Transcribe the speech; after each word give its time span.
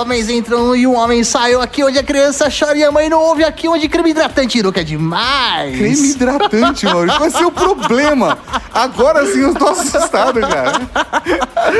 homens 0.00 0.28
entram 0.28 0.74
e 0.76 0.86
um 0.86 0.94
homem 0.96 1.22
sai. 1.24 1.54
Aqui 1.54 1.82
onde 1.82 1.98
a 1.98 2.02
criança 2.02 2.48
chora 2.50 2.76
e 2.78 2.84
a 2.84 2.90
mãe 2.92 3.08
não 3.08 3.20
ouve. 3.20 3.44
Aqui 3.44 3.68
onde 3.68 3.88
creme 3.88 4.10
hidratante 4.10 4.62
nunca 4.62 4.80
é 4.80 4.84
demais. 4.84 5.76
Creme 5.76 6.10
hidratante, 6.10 6.84
Maurício. 6.88 7.18
Qual 7.18 7.30
vai 7.30 7.30
ser 7.30 7.44
o 7.46 7.50
problema? 7.52 8.38
Agora 8.72 9.26
sim 9.26 9.40
eu 9.40 9.54
tô 9.54 9.68
assustado, 9.68 10.40
cara. 10.40 10.80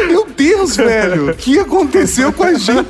Meu 0.09 0.27
Deus, 0.37 0.77
velho. 0.77 1.31
O 1.31 1.35
que 1.35 1.59
aconteceu 1.59 2.33
com 2.33 2.43
a 2.45 2.55
gente? 2.55 2.89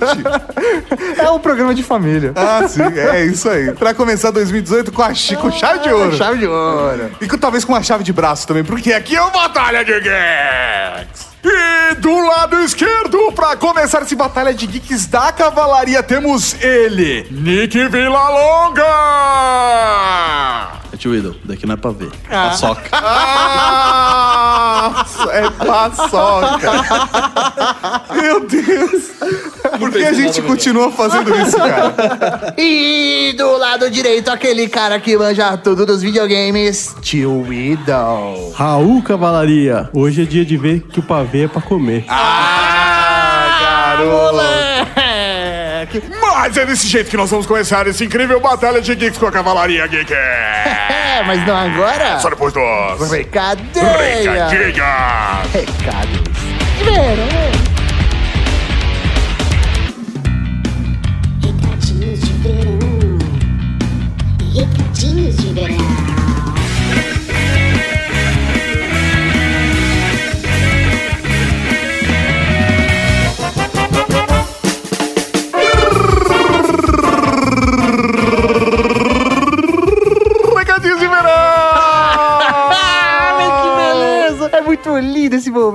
É 1.18 1.30
um 1.30 1.38
programa 1.38 1.74
de 1.74 1.82
família. 1.82 2.32
Ah, 2.34 2.66
sim. 2.66 2.82
É 3.12 3.24
isso 3.24 3.48
aí. 3.48 3.72
Pra 3.72 3.92
começar 3.94 4.30
2018 4.30 4.90
com, 4.92 5.02
a, 5.02 5.12
chi- 5.14 5.36
com 5.36 5.50
chave 5.50 5.80
de 5.80 5.90
ouro. 5.92 6.16
Chave 6.16 6.38
de 6.38 6.46
ouro. 6.46 7.10
E 7.20 7.26
talvez 7.38 7.64
com 7.64 7.72
uma 7.72 7.82
chave 7.82 8.02
de 8.02 8.12
braço 8.12 8.46
também, 8.46 8.64
porque 8.64 8.92
aqui 8.92 9.14
é 9.16 9.20
uma 9.20 9.30
batalha 9.30 9.84
de 9.84 9.92
geeks. 10.00 11.27
E 11.44 11.94
do 11.96 12.26
lado 12.26 12.60
esquerdo, 12.62 13.32
pra 13.32 13.56
começar 13.56 14.02
essa 14.02 14.16
batalha 14.16 14.52
de 14.52 14.66
geeks 14.66 15.06
da 15.06 15.30
cavalaria, 15.32 16.02
temos 16.02 16.54
ele, 16.62 17.26
Nick 17.30 17.88
Villalonga! 17.88 18.82
É 20.92 20.96
tio 20.96 21.14
Idol, 21.14 21.34
daqui 21.44 21.66
não 21.66 21.74
é 21.74 21.76
pra 21.76 21.90
ver. 21.92 22.10
Paçoca. 22.28 22.88
Ah, 22.92 24.07
é 25.30 25.50
paçoca. 25.50 26.72
Meu 28.14 28.40
Deus. 28.46 29.10
Por 29.78 29.90
que 29.90 30.04
a 30.04 30.12
gente 30.12 30.40
continua 30.42 30.90
fazendo 30.90 31.34
isso, 31.40 31.56
cara? 31.56 32.54
E 32.58 33.34
do 33.36 33.56
lado 33.56 33.90
direito, 33.90 34.30
aquele 34.30 34.68
cara 34.68 34.98
que 34.98 35.16
manja 35.16 35.56
tudo 35.56 35.86
dos 35.86 36.02
videogames, 36.02 36.94
Tio 37.00 37.52
Idol. 37.52 38.52
Raul 38.52 39.02
Cavalaria, 39.02 39.88
hoje 39.92 40.22
é 40.22 40.24
dia 40.24 40.44
de 40.44 40.56
ver 40.56 40.80
que 40.80 40.98
o 40.98 41.02
pavê 41.02 41.44
é 41.44 41.48
pra 41.48 41.60
comer. 41.60 42.04
Ah, 42.08 43.96
garoto. 43.96 44.36
Moleque. 44.36 46.02
Mas 46.40 46.56
é 46.56 46.64
desse 46.64 46.86
jeito 46.86 47.10
que 47.10 47.16
nós 47.16 47.28
vamos 47.28 47.46
começar 47.46 47.84
essa 47.88 48.04
incrível 48.04 48.38
batalha 48.38 48.80
de 48.80 48.94
geeks 48.94 49.18
com 49.18 49.26
a 49.26 49.32
cavalaria 49.32 49.84
geek. 49.88 50.14
É, 50.14 51.20
mas 51.26 51.44
não 51.44 51.56
agora. 51.56 52.20
Só 52.20 52.30
depois 52.30 52.54
dos... 52.54 53.08
Brincadeira. 53.08 54.46
Recadinhos. 54.46 55.52
Recados. 55.52 56.22
de 56.78 56.84
verão. 56.84 57.57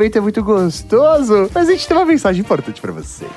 Momento, 0.04 0.18
é 0.18 0.22
muito 0.22 0.44
gostoso. 0.44 1.50
Mas 1.54 1.70
a 1.70 1.72
gente 1.72 1.88
tem 1.88 1.96
uma 1.96 2.06
mensagem 2.06 2.42
importante 2.42 2.82
pra 2.82 2.92
vocês. 2.92 3.32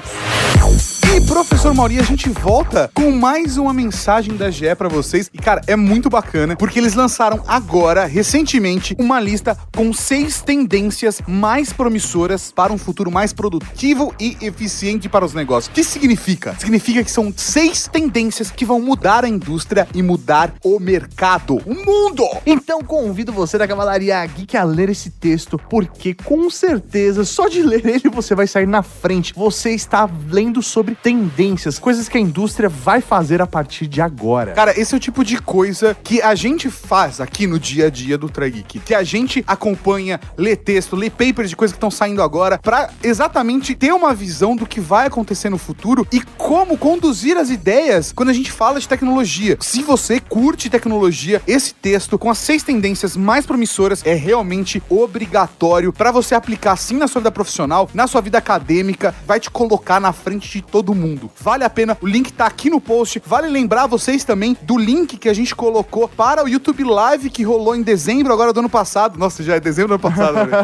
E 1.16 1.20
professor 1.22 1.72
Mauri, 1.72 1.98
a 1.98 2.02
gente 2.02 2.28
volta 2.28 2.90
com 2.92 3.10
mais 3.10 3.56
uma 3.56 3.72
mensagem 3.72 4.36
da 4.36 4.50
GE 4.50 4.74
pra 4.74 4.86
vocês. 4.86 5.30
E 5.32 5.38
cara, 5.38 5.62
é 5.66 5.74
muito 5.74 6.10
bacana 6.10 6.54
porque 6.54 6.78
eles 6.78 6.92
lançaram 6.92 7.42
agora, 7.48 8.04
recentemente, 8.04 8.94
uma 8.98 9.18
lista 9.18 9.56
com 9.74 9.94
seis 9.94 10.42
tendências 10.42 11.22
mais 11.26 11.72
promissoras 11.72 12.52
para 12.52 12.70
um 12.70 12.76
futuro 12.76 13.10
mais 13.10 13.32
produtivo 13.32 14.14
e 14.20 14.36
eficiente 14.42 15.08
para 15.08 15.24
os 15.24 15.32
negócios. 15.32 15.72
O 15.72 15.74
que 15.74 15.82
significa? 15.82 16.54
Significa 16.58 17.02
que 17.02 17.10
são 17.10 17.32
seis 17.34 17.88
tendências 17.90 18.50
que 18.50 18.66
vão 18.66 18.78
mudar 18.78 19.24
a 19.24 19.28
indústria 19.28 19.88
e 19.94 20.02
mudar 20.02 20.52
o 20.62 20.78
mercado, 20.78 21.62
o 21.64 21.74
mundo. 21.74 22.28
Então 22.44 22.82
convido 22.82 23.32
você 23.32 23.56
da 23.56 23.66
Cavalaria 23.66 24.26
Geek 24.26 24.54
a 24.54 24.64
ler 24.64 24.90
esse 24.90 25.08
texto, 25.08 25.58
porque 25.70 26.12
com 26.12 26.50
certeza, 26.50 27.24
só 27.24 27.48
de 27.48 27.62
ler 27.62 27.86
ele 27.86 28.10
você 28.10 28.34
vai 28.34 28.46
sair 28.46 28.66
na 28.66 28.82
frente. 28.82 29.32
Você 29.34 29.70
está 29.70 30.06
lendo 30.30 30.60
sobre 30.60 30.94
tendências, 31.06 31.78
coisas 31.78 32.08
que 32.08 32.18
a 32.18 32.20
indústria 32.20 32.68
vai 32.68 33.00
fazer 33.00 33.40
a 33.40 33.46
partir 33.46 33.86
de 33.86 34.00
agora. 34.00 34.50
Cara, 34.54 34.76
esse 34.76 34.92
é 34.92 34.96
o 34.96 35.00
tipo 35.00 35.22
de 35.22 35.40
coisa 35.40 35.96
que 36.02 36.20
a 36.20 36.34
gente 36.34 36.68
faz 36.68 37.20
aqui 37.20 37.46
no 37.46 37.60
dia 37.60 37.86
a 37.86 37.90
dia 37.90 38.18
do 38.18 38.28
Trageek. 38.28 38.80
Que 38.80 38.92
a 38.92 39.04
gente 39.04 39.44
acompanha, 39.46 40.18
lê 40.36 40.56
texto, 40.56 40.96
lê 40.96 41.08
papers 41.08 41.48
de 41.48 41.54
coisas 41.54 41.72
que 41.72 41.76
estão 41.76 41.92
saindo 41.92 42.20
agora, 42.20 42.58
pra 42.58 42.90
exatamente 43.04 43.72
ter 43.76 43.92
uma 43.92 44.12
visão 44.12 44.56
do 44.56 44.66
que 44.66 44.80
vai 44.80 45.06
acontecer 45.06 45.48
no 45.48 45.58
futuro 45.58 46.04
e 46.10 46.20
como 46.20 46.76
conduzir 46.76 47.36
as 47.36 47.50
ideias 47.50 48.10
quando 48.10 48.30
a 48.30 48.34
gente 48.34 48.50
fala 48.50 48.80
de 48.80 48.88
tecnologia. 48.88 49.56
Se 49.60 49.84
você 49.84 50.18
curte 50.18 50.68
tecnologia, 50.68 51.40
esse 51.46 51.72
texto 51.72 52.18
com 52.18 52.30
as 52.30 52.38
seis 52.38 52.64
tendências 52.64 53.16
mais 53.16 53.46
promissoras 53.46 54.02
é 54.04 54.14
realmente 54.14 54.82
obrigatório 54.90 55.92
pra 55.92 56.10
você 56.10 56.34
aplicar 56.34 56.74
sim 56.74 56.96
na 56.96 57.06
sua 57.06 57.20
vida 57.20 57.30
profissional, 57.30 57.88
na 57.94 58.08
sua 58.08 58.20
vida 58.20 58.38
acadêmica, 58.38 59.14
vai 59.24 59.38
te 59.38 59.48
colocar 59.48 60.00
na 60.00 60.12
frente 60.12 60.50
de 60.50 60.62
todo 60.62 60.95
mundo. 60.96 61.30
Vale 61.40 61.64
a 61.64 61.70
pena, 61.70 61.96
o 62.00 62.06
link 62.06 62.32
tá 62.32 62.46
aqui 62.46 62.70
no 62.70 62.80
post. 62.80 63.22
Vale 63.24 63.48
lembrar 63.48 63.86
vocês 63.86 64.24
também 64.24 64.56
do 64.62 64.76
link 64.76 65.16
que 65.16 65.28
a 65.28 65.34
gente 65.34 65.54
colocou 65.54 66.08
para 66.08 66.44
o 66.44 66.48
YouTube 66.48 66.82
Live 66.84 67.30
que 67.30 67.42
rolou 67.42 67.76
em 67.76 67.82
dezembro 67.82 68.32
agora 68.32 68.52
do 68.52 68.60
ano 68.60 68.68
passado. 68.68 69.18
Nossa, 69.18 69.42
já 69.42 69.56
é 69.56 69.60
dezembro 69.60 69.96
do 69.96 70.06
ano 70.06 70.14
passado. 70.14 70.34
né? 70.34 70.56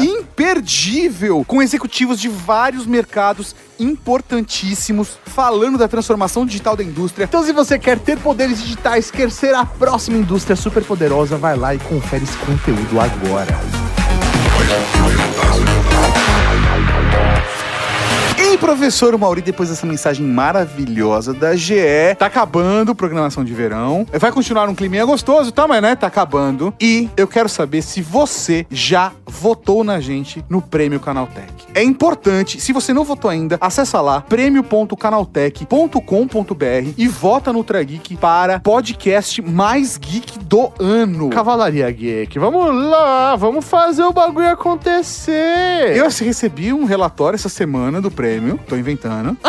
Imperdível, 0.00 1.44
com 1.46 1.62
executivos 1.62 2.20
de 2.20 2.28
vários 2.28 2.86
mercados 2.86 3.54
importantíssimos 3.78 5.18
falando 5.26 5.76
da 5.76 5.88
transformação 5.88 6.46
digital 6.46 6.76
da 6.76 6.84
indústria. 6.84 7.24
Então, 7.24 7.44
se 7.44 7.52
você 7.52 7.78
quer 7.78 7.98
ter 7.98 8.18
poderes 8.18 8.60
digitais, 8.60 9.10
quer 9.10 9.30
ser 9.30 9.54
a 9.54 9.64
próxima 9.64 10.16
indústria 10.16 10.56
super 10.56 10.84
poderosa, 10.84 11.36
vai 11.36 11.56
lá 11.56 11.74
e 11.74 11.78
confere 11.78 12.24
esse 12.24 12.36
conteúdo 12.38 13.00
agora. 13.00 13.58
E 18.52 18.58
professor 18.58 19.16
Mauri, 19.16 19.40
depois 19.40 19.70
dessa 19.70 19.86
mensagem 19.86 20.26
maravilhosa 20.26 21.32
da 21.32 21.56
GE, 21.56 21.74
tá 22.18 22.26
acabando 22.26 22.94
programação 22.94 23.42
de 23.42 23.54
verão. 23.54 24.06
Vai 24.12 24.30
continuar 24.30 24.68
um 24.68 24.74
climinha 24.74 25.06
gostoso, 25.06 25.50
tá? 25.50 25.66
Mas 25.66 25.80
né, 25.80 25.96
tá 25.96 26.06
acabando. 26.06 26.74
E 26.78 27.08
eu 27.16 27.26
quero 27.26 27.48
saber 27.48 27.80
se 27.80 28.02
você 28.02 28.66
já 28.70 29.10
votou 29.26 29.82
na 29.82 30.00
gente 30.00 30.44
no 30.50 30.60
Prêmio 30.60 31.00
Canaltech. 31.00 31.50
É 31.74 31.82
importante, 31.82 32.60
se 32.60 32.74
você 32.74 32.92
não 32.92 33.04
votou 33.04 33.30
ainda, 33.30 33.56
acessa 33.58 34.02
lá 34.02 34.20
prêmio.canaltech.com.br 34.20 36.92
e 36.98 37.08
vota 37.08 37.54
no 37.54 37.64
Trageek 37.64 38.18
para 38.18 38.60
podcast 38.60 39.40
mais 39.40 39.96
geek 39.96 40.38
do 40.40 40.70
ano. 40.78 41.30
Cavalaria 41.30 41.90
Geek, 41.90 42.38
vamos 42.38 42.90
lá, 42.90 43.34
vamos 43.36 43.64
fazer 43.64 44.02
o 44.02 44.12
bagulho 44.12 44.50
acontecer. 44.50 45.96
Eu 45.96 46.04
recebi 46.04 46.74
um 46.74 46.84
relatório 46.84 47.36
essa 47.36 47.48
semana 47.48 48.02
do 48.02 48.10
prêmio, 48.10 48.41
tô 48.68 48.76
inventando. 48.76 49.36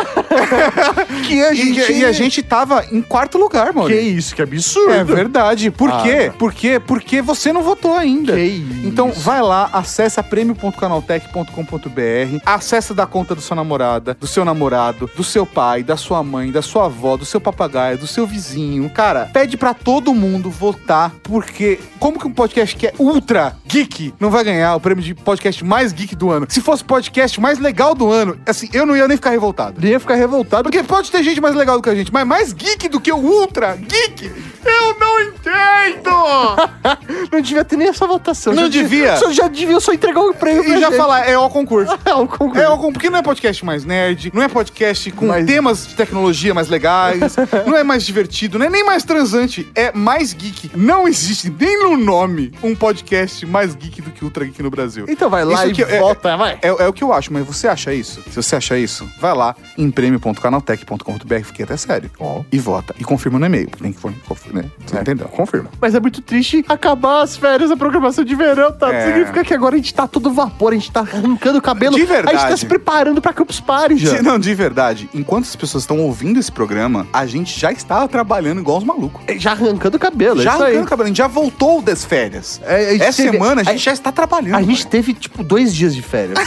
que 1.28 1.42
a 1.44 1.54
E, 1.54 2.00
e 2.00 2.06
a 2.06 2.12
gente 2.12 2.42
tava 2.44 2.86
em 2.92 3.02
quarto 3.02 3.38
lugar, 3.38 3.74
mano. 3.74 3.88
Que 3.88 3.96
isso, 4.00 4.36
que 4.36 4.42
absurdo. 4.42 4.92
É 4.94 5.04
verdade. 5.04 5.70
Por 5.72 5.90
Ah. 5.92 6.02
quê? 6.04 6.32
Porque, 6.38 6.80
porque 6.80 7.22
você 7.22 7.52
não 7.54 7.62
votou 7.64 7.96
ainda. 7.96 8.34
Que 8.34 8.42
isso. 8.42 8.88
Então 8.88 9.12
vai 9.12 9.42
lá, 9.42 9.70
acessa 9.74 10.22
prêmio.canaltech.com.br, 10.24 12.40
acessa 12.46 12.94
da 12.94 13.06
conta 13.06 13.36
da 13.36 13.42
sua 13.42 13.56
namorada, 13.56 14.16
do 14.20 14.28
seu 14.28 14.44
namorado, 14.46 15.10
do 15.16 15.24
seu 15.24 15.46
pai, 15.46 15.84
da 15.84 15.98
sua 15.98 16.24
mãe, 16.24 16.52
da 16.52 16.62
sua 16.62 16.86
avó, 16.86 17.18
do 17.18 17.26
seu 17.26 17.40
papagaio, 17.42 17.98
do 17.98 18.08
seu 18.08 18.26
vizinho. 18.28 18.90
Cara, 18.90 19.30
pede 19.34 19.58
pra 19.58 19.74
todo 19.74 20.14
mundo 20.14 20.50
votar, 20.50 21.12
porque 21.24 21.80
como 22.00 22.20
que 22.20 22.28
um 22.28 22.32
podcast 22.34 22.76
que 22.76 22.88
é 22.88 22.94
ultra 23.00 23.56
geek 23.68 24.14
não 24.20 24.30
vai 24.30 24.44
ganhar 24.44 24.76
o 24.76 24.80
prêmio 24.80 25.04
de 25.04 25.14
podcast 25.14 25.64
mais 25.64 25.92
geek 25.92 26.16
do 26.16 26.30
ano? 26.30 26.46
Se 26.50 26.62
fosse 26.62 26.84
o 26.84 26.86
podcast 26.86 27.40
mais 27.40 27.60
legal 27.60 27.96
do 27.96 28.12
ano, 28.12 28.38
assim, 28.46 28.70
eu 28.74 28.83
não 28.86 28.96
ia 28.96 29.08
nem 29.08 29.18
ficar 29.18 29.32
revoltado. 29.32 29.86
ia 29.86 30.00
ficar 30.00 30.16
revoltado. 30.16 30.64
Porque 30.64 30.84
pode 30.84 31.12
ter 31.12 31.24
gente 31.24 31.40
mais 31.42 31.56
legal 31.56 31.78
do 31.78 31.84
que 31.84 31.90
a 31.90 31.96
gente, 31.96 32.12
mas 32.12 32.26
mais 32.26 32.54
geek 32.54 32.88
do 32.90 33.00
que 33.00 33.12
o 33.12 33.18
Ultra 33.18 33.76
Geek, 33.76 34.32
eu 34.66 35.00
não 35.00 35.20
entendo! 35.22 36.14
Não 37.32 37.42
devia 37.42 37.66
ter 37.66 37.78
nem 37.78 37.88
essa 37.88 38.06
votação. 38.06 38.54
Não 38.54 38.64
Já 38.64 38.70
devia. 38.70 39.18
Só 39.18 39.32
já 39.32 39.48
devia 39.48 39.80
só 39.80 39.92
entregar 39.94 40.22
o 40.22 40.34
prêmio 40.34 40.64
e 40.64 40.80
já 40.80 40.92
falar, 40.92 41.28
é 41.28 41.38
o 41.38 41.50
concurso. 41.50 41.98
É 42.06 42.14
o 42.14 42.28
concurso. 42.28 42.60
É 42.62 42.68
o 42.70 42.72
concurso, 42.78 42.94
porque 42.94 43.10
não 43.10 43.20
é 43.20 43.22
podcast 43.24 43.66
mais 43.66 43.84
nerd, 43.86 44.32
não 44.34 44.42
é 44.44 44.48
podcast 44.48 45.10
com 45.12 45.28
Mais- 45.28 45.46
temas 45.46 45.88
de 45.88 45.96
tecnologia 45.96 46.54
mais 46.54 46.68
legais, 46.70 47.36
não 47.66 47.76
é 47.76 47.84
mais 47.84 48.06
divertido, 48.06 48.60
não 48.60 48.66
é 48.66 48.70
nem 48.70 48.84
mais 48.84 49.04
transante, 49.04 49.68
é 49.74 49.92
mais 49.94 50.34
geek. 50.34 50.72
Não 50.76 51.08
existe 51.08 51.50
nem 51.60 51.82
no 51.84 51.98
nome 51.98 52.52
um 52.62 52.76
podcast 52.76 53.46
mais 53.46 53.74
geek 53.74 54.02
do 54.02 54.12
que 54.12 54.24
Ultra 54.24 54.46
Geek 54.46 54.62
no 54.62 54.70
Brasil. 54.70 55.06
Então 55.08 55.30
vai 55.30 55.44
lá 55.44 55.54
Isso 55.66 55.72
e 55.72 55.74
que 55.74 55.84
é- 55.84 56.00
vota, 56.00 56.38
vai. 56.38 56.60
É, 56.62 56.68
é 56.68 56.88
o 56.88 56.94
que 56.94 57.04
eu 57.04 57.12
acho, 57.12 57.32
mas 57.34 57.46
você 57.46 57.68
acha 57.68 57.94
isso? 57.94 58.22
Se 58.30 58.36
você 58.36 58.56
acha 58.56 58.73
isso, 58.80 59.08
vai 59.20 59.34
lá 59.36 59.56
em 59.78 59.90
prêmio.canaltech.com.br, 59.92 61.36
fiquei 61.44 61.66
até 61.66 61.78
sério. 61.78 62.10
Ó. 62.20 62.42
E 62.52 62.60
vota. 62.60 62.96
E 63.00 63.04
confirma 63.04 63.40
no 63.40 63.46
e-mail. 63.46 63.68
Tem 63.82 63.92
que 63.92 64.00
confirmar, 64.28 64.64
né? 64.64 64.70
Você 64.86 64.98
entendeu? 65.00 65.28
Confirma. 65.28 65.70
Mas 65.82 65.96
é 65.96 66.00
muito 66.00 66.22
triste 66.22 66.64
acabar 66.68 67.22
as 67.24 67.36
férias 67.36 67.70
da 67.70 67.78
programação 67.78 68.24
de 68.24 68.36
verão, 68.36 68.72
tá? 68.72 68.94
É. 68.94 69.06
Significa 69.08 69.44
que 69.44 69.54
agora 69.54 69.76
a 69.76 69.78
gente 69.78 69.94
tá 69.94 70.08
todo 70.08 70.32
vapor, 70.32 70.72
a 70.74 70.76
gente 70.76 70.92
tá 70.92 71.02
arrancando 71.02 71.60
o 71.60 71.62
cabelo. 71.62 71.96
De 71.96 72.04
verdade. 72.06 72.36
A 72.36 72.40
gente 72.40 72.50
tá 72.50 72.58
se 72.58 72.66
preparando 72.66 73.22
pra 73.22 73.34
Campus 73.34 73.60
Party 73.60 73.98
já. 73.98 74.22
Não, 74.22 74.38
de 74.40 74.54
verdade, 74.54 75.10
enquanto 75.14 75.46
as 75.46 75.56
pessoas 75.56 75.84
estão 75.84 76.00
ouvindo 76.00 76.40
esse 76.40 76.52
programa, 76.52 77.08
a 77.12 77.26
gente 77.26 77.60
já 77.60 77.72
estava 77.72 78.08
trabalhando 78.08 78.60
igual 78.62 78.78
os 78.78 78.84
malucos. 78.84 79.22
Já 79.38 79.52
arrancando 79.52 79.98
o 79.98 80.00
cabelo, 80.00 80.42
já 80.42 80.52
é 80.52 80.54
isso 80.54 80.64
aí. 80.64 80.68
arrancando 80.78 80.86
o 80.86 80.90
cabelo, 80.90 81.06
a 81.06 81.08
gente 81.10 81.18
já 81.18 81.28
voltou 81.28 81.82
das 81.82 82.06
férias. 82.06 82.62
É, 82.66 82.76
a 82.76 82.96
Essa 82.96 83.24
teve- 83.24 83.32
semana 83.38 83.62
a 83.62 83.64
gente 83.64 83.74
a- 83.76 83.78
já 83.78 83.94
está 83.94 84.12
trabalhando. 84.12 84.56
A 84.56 84.62
gente 84.62 84.86
teve, 84.88 85.14
tipo, 85.14 85.44
dois 85.44 85.74
dias 85.74 85.94
de 85.96 86.02
férias. 86.02 86.38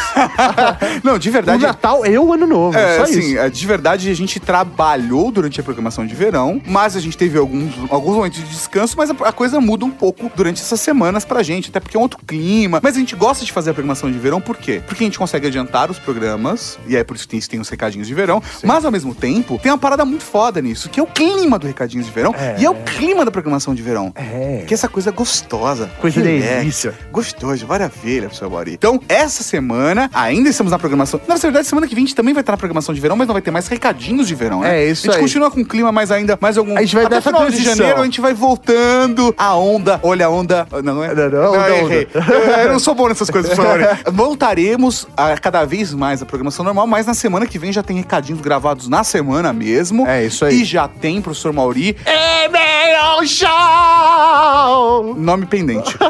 Não, 1.03 1.19
de 1.19 1.29
o 1.29 1.33
verdade. 1.33 1.63
Natal 1.63 2.07
e 2.17 2.19
o 2.27 2.33
Ano 2.33 2.47
Novo, 2.47 2.77
É, 2.77 2.97
só 2.97 3.03
assim, 3.05 3.19
isso. 3.21 3.39
é, 3.39 3.49
de 3.51 3.67
verdade 3.67 4.11
a 4.11 4.15
gente 4.15 4.39
trabalhou 4.41 5.31
durante 5.31 5.61
a 5.61 5.63
programação 5.63 6.07
de 6.07 6.15
verão, 6.15 6.61
mas 6.67 6.97
a 6.97 7.01
gente 7.01 7.17
teve 7.17 7.39
alguns, 7.39 7.73
alguns 7.91 8.17
momentos 8.17 8.39
de 8.39 8.45
descanso, 8.47 8.95
mas 8.97 9.11
a, 9.11 9.15
a 9.25 9.33
coisa 9.33 9.61
muda 9.61 9.85
um 9.85 9.91
pouco 9.91 10.31
durante 10.35 10.61
essas 10.61 10.81
semanas 10.81 11.25
pra 11.25 11.43
gente, 11.43 11.71
até 11.71 11.81
porque 11.81 11.97
é 11.97 12.01
um 12.01 12.03
outro 12.03 12.19
clima. 12.27 12.81
Mas 12.83 12.97
a 12.97 12.99
gente 12.99 13.15
gosta 13.17 13.45
de 13.45 13.53
fazer 13.53 13.71
a 13.71 13.75
programação 13.75 14.11
de 14.11 14.19
verão, 14.19 14.41
por 14.41 14.57
quê? 14.57 14.83
Porque 14.87 15.03
a 15.05 15.07
gente 15.07 15.19
consegue 15.19 15.47
adiantar 15.47 15.91
os 15.91 15.99
programas, 15.99 16.79
e 16.89 16.97
é 16.97 17.03
por 17.05 17.17
isso 17.17 17.25
que 17.27 17.31
tem, 17.33 17.41
tem 17.41 17.61
os 17.61 17.69
recadinhos 17.69 18.07
de 18.09 18.15
verão, 18.15 18.43
mas 18.63 18.85
ao 18.85 18.91
mesmo 18.91 19.15
tempo 19.15 19.59
tem 19.63 19.71
uma 19.73 19.79
parada 19.79 20.05
muito 20.05 20.25
foda 20.25 20.61
nisso, 20.61 20.89
que 20.89 21.01
é 21.01 21.03
o 21.03 21.07
clima 21.07 21.59
do 21.59 21.67
recadinhos 21.67 22.07
de 22.07 22.13
verão, 22.13 22.35
É. 22.37 22.57
e 22.59 22.65
é 22.65 22.71
o 22.71 22.75
clima 22.75 23.25
da 23.25 23.31
programação 23.31 23.75
de 23.75 23.83
verão. 23.83 24.13
É. 24.15 24.65
Que 24.67 24.75
essa 24.75 24.89
coisa 24.89 25.11
gostosa. 25.11 25.91
Coisa 26.01 26.21
relax, 26.21 26.57
delícia. 26.59 26.95
Gostoso, 27.13 27.67
maravilha, 27.67 28.23
professor 28.29 28.51
Mauri. 28.51 28.73
Então, 28.75 29.01
essa 29.09 29.43
semana, 29.43 30.11
ainda 30.15 30.49
estamos 30.49 30.71
na 30.71 30.79
programação. 30.79 31.21
Na 31.27 31.37
verdade, 31.37 31.67
semana 31.67 31.87
que 31.87 31.95
vem 31.97 32.05
a 32.05 32.07
gente 32.07 32.15
também 32.15 32.33
vai 32.33 32.43
estar 32.43 32.53
na 32.53 32.59
programação 32.59 32.95
de 32.95 33.01
verão, 33.01 33.17
mas 33.17 33.27
não 33.27 33.33
vai 33.33 33.43
ter 33.43 33.51
mais 33.51 33.67
recadinhos 33.67 34.29
de 34.29 34.35
verão, 34.35 34.61
né? 34.61 34.85
É, 34.85 34.91
isso 34.91 35.09
A 35.09 35.13
gente 35.13 35.17
aí. 35.17 35.23
continua 35.23 35.51
com 35.51 35.61
o 35.61 35.65
clima, 35.65 35.91
mas 35.91 36.11
ainda 36.11 36.39
mais 36.41 36.57
algum. 36.57 36.77
A 36.77 36.81
gente 36.83 36.95
vai 36.95 37.07
Até 37.07 37.21
dar 37.21 37.39
essa 37.39 37.51
de 37.51 37.65
janeiro, 37.65 38.01
a 38.01 38.05
gente 38.05 38.21
vai 38.21 38.35
voltando. 38.35 39.35
A 39.37 39.57
onda. 39.57 39.99
Olha 40.03 40.27
a 40.27 40.31
onda. 40.31 40.67
Não, 40.85 40.95
não 40.97 41.05
é? 41.05 41.15
Não, 41.15 41.31
não, 41.31 41.67
errei. 41.69 42.07
onda. 42.15 42.33
Eu, 42.33 42.41
eu 42.67 42.73
não 42.73 42.79
sou 42.79 42.95
bom 42.95 43.09
nessas 43.09 43.31
coisas, 43.31 43.57
Mauri. 43.59 43.85
Voltaremos 44.13 45.09
a 45.17 45.37
cada 45.39 45.65
vez 45.65 45.93
mais 45.95 46.23
a 46.23 46.27
programação 46.27 46.65
normal, 46.65 46.87
mas 46.87 47.07
na 47.07 47.15
semana 47.15 47.47
que 47.47 47.59
vem 47.59 47.73
já 47.73 47.83
tem 47.83 47.97
recadinhos 47.97 48.41
gravados 48.41 48.89
na 48.89 49.03
semana 49.03 49.53
mesmo. 49.53 50.07
É, 50.07 50.25
isso 50.25 50.45
aí. 50.45 50.63
E 50.63 50.65
já 50.65 50.87
tem, 50.87 51.21
professor 51.23 51.53
Mauri, 51.53 51.97
E-mail 52.07 53.27
show! 53.27 55.15
Nome 55.17 55.47
pendente. 55.47 55.97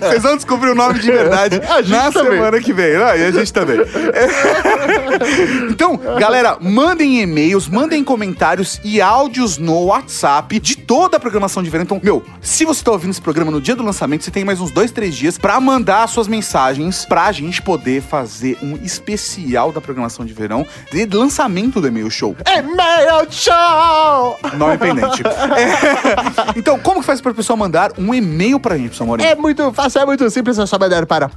Vocês 0.00 0.22
vão 0.22 0.36
descobrir 0.36 0.70
o 0.70 0.74
nome 0.74 0.98
de 0.98 1.10
verdade 1.10 1.60
na 1.88 2.10
também. 2.10 2.32
semana 2.32 2.60
que 2.60 2.72
vem. 2.72 2.98
né? 2.98 3.20
E 3.20 3.24
a 3.24 3.30
gente 3.30 3.52
também. 3.52 3.81
então, 5.70 5.96
galera, 6.18 6.56
mandem 6.60 7.20
e-mails, 7.20 7.68
mandem 7.68 8.02
comentários 8.04 8.80
e 8.84 9.00
áudios 9.00 9.58
no 9.58 9.84
WhatsApp 9.86 10.58
de 10.58 10.76
toda 10.76 11.16
a 11.16 11.20
programação 11.20 11.62
de 11.62 11.70
verão. 11.70 11.84
Então, 11.84 12.00
meu, 12.02 12.22
se 12.40 12.64
você 12.64 12.82
tá 12.82 12.92
ouvindo 12.92 13.10
esse 13.10 13.20
programa 13.20 13.50
no 13.50 13.60
dia 13.60 13.76
do 13.76 13.82
lançamento, 13.82 14.24
você 14.24 14.30
tem 14.30 14.44
mais 14.44 14.60
uns 14.60 14.70
dois, 14.70 14.90
três 14.90 15.14
dias 15.14 15.38
pra 15.38 15.60
mandar 15.60 16.06
suas 16.08 16.28
mensagens 16.28 17.04
pra 17.04 17.30
gente 17.32 17.62
poder 17.62 18.02
fazer 18.02 18.58
um 18.62 18.76
especial 18.76 19.72
da 19.72 19.80
programação 19.80 20.24
de 20.24 20.32
verão 20.32 20.66
de 20.90 21.06
lançamento 21.06 21.80
do 21.80 21.88
e-mail 21.88 22.10
show. 22.10 22.36
E-mail 22.46 23.26
show! 23.30 24.38
Nome 24.56 24.78
pendente. 24.78 25.22
É. 25.52 26.58
Então, 26.58 26.78
como 26.78 27.00
que 27.00 27.06
faz 27.06 27.20
pra 27.20 27.34
pessoa 27.34 27.56
mandar 27.56 27.92
um 27.98 28.14
e-mail 28.14 28.58
pra 28.58 28.76
gente, 28.76 28.90
pessoal? 28.90 29.16
É 29.18 29.34
muito 29.34 29.72
fácil, 29.72 30.00
é 30.00 30.06
muito 30.06 30.28
simples, 30.30 30.58
é 30.58 30.66
só 30.66 30.78
mandar 30.78 31.06
para 31.06 31.28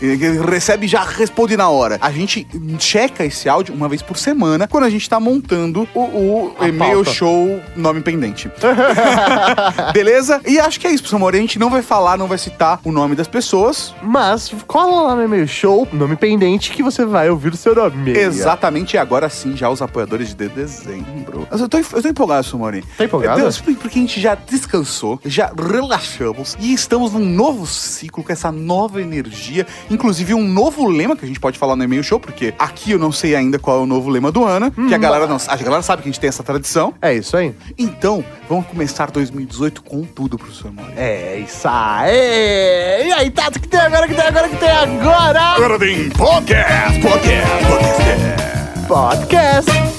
Recebe 0.49 0.87
já 0.87 1.03
responde 1.03 1.57
na 1.57 1.69
hora. 1.69 1.99
A 2.01 2.11
gente 2.11 2.47
checa 2.79 3.25
esse 3.25 3.49
áudio 3.49 3.75
uma 3.75 3.89
vez 3.89 4.03
por 4.03 4.17
semana 4.19 4.67
quando 4.69 4.85
a 4.85 4.91
gente 4.91 5.09
tá 5.09 5.19
montando 5.21 5.89
o, 5.95 6.01
o 6.01 6.55
e-mail 6.67 7.05
show 7.05 7.61
nome 7.77 8.01
pendente. 8.01 8.51
Beleza? 9.93 10.41
E 10.47 10.59
acho 10.59 10.81
que 10.81 10.87
é 10.87 10.91
isso, 10.91 11.03
professor. 11.03 11.35
A 11.35 11.39
gente 11.39 11.59
não 11.59 11.71
vai 11.71 11.83
falar, 11.83 12.17
não 12.19 12.27
vai 12.27 12.39
citar 12.39 12.81
o 12.85 12.93
nome 12.93 13.15
das 13.15 13.29
pessoas. 13.29 13.95
Mas 14.03 14.53
cola 14.67 15.09
lá 15.09 15.17
no 15.17 15.23
e-mail 15.25 15.47
show, 15.47 15.87
nome 15.93 16.17
pendente, 16.17 16.71
que 16.73 16.83
você 16.83 17.05
vai 17.05 17.31
ouvir 17.31 17.53
o 17.53 17.57
seu 17.57 17.75
nome. 17.75 18.17
Exatamente, 18.17 18.95
e 18.95 18.99
agora 18.99 19.29
sim, 19.29 19.57
já 19.57 19.69
os 19.69 19.83
apoiadores 19.83 20.35
de 20.35 20.49
dezembro. 20.49 21.47
Mas 21.51 21.61
Eu 21.61 21.69
tô, 21.69 21.79
eu 21.79 22.03
tô 22.03 22.09
empolgado, 22.09 22.45
Sumori. 22.47 22.85
Tá 22.97 23.05
empolgado? 23.05 23.41
Deus, 23.61 23.77
porque 23.77 23.99
a 23.99 24.03
gente 24.03 24.21
já 24.21 24.35
descansou, 24.35 25.21
já 25.25 25.53
relaxamos 25.57 26.57
e 26.59 26.73
estamos 26.73 27.13
num 27.13 27.25
novo 27.25 27.67
ciclo 27.67 28.23
com 28.23 28.33
essa 28.33 28.51
nova 28.51 29.01
energia, 29.01 29.67
inclusive 29.91 30.33
um 30.35 30.47
novo 30.47 30.89
lema 30.89 31.17
que 31.17 31.25
a 31.25 31.29
gente 31.29 31.41
pode 31.41 31.59
falar 31.59 31.77
no 31.77 31.85
e-mail 31.85 32.03
show, 32.03 32.19
porque 32.19 32.55
aqui 32.59 32.93
eu 32.93 32.99
não 32.99 33.13
sei 33.13 33.35
ainda 33.35 33.59
qual 33.59 33.81
é 33.81 33.83
o 33.83 33.87
novo 33.87 34.09
lema 34.09 34.33
do 34.33 34.45
ano, 34.45 34.71
que 34.71 34.95
a 34.95 34.99
galera 34.99 35.27
não, 35.27 35.37
a 35.47 35.57
galera 35.57 35.83
sabe 35.83 36.03
que 36.03 36.09
a 36.09 36.13
gente 36.13 36.21
tem 36.21 36.29
essa 36.29 36.43
tradição. 36.43 36.95
É 37.03 37.15
isso 37.15 37.37
aí. 37.37 37.55
Então, 37.77 38.25
vamos 38.49 38.67
começar 38.67 39.11
2018 39.11 39.83
com 39.83 40.05
tudo, 40.05 40.39
professor 40.39 40.73
Mori. 40.73 40.93
É 40.97 41.39
isso 41.39 41.67
aí. 41.69 43.09
E 43.09 43.13
aí, 43.13 43.31
Tato, 43.31 43.61
que 43.61 43.69
tem 43.69 43.81
agora, 43.81 44.07
que 44.07 44.15
tem 44.15 44.25
agora, 44.25 44.49
que 44.49 44.57
tem 44.57 44.71
agora? 44.71 45.41
Agora 45.41 45.79
tem 45.79 46.09
podcast, 46.11 47.01
podcast, 47.01 47.67
podcast. 47.67 48.87
Podcast. 48.89 49.92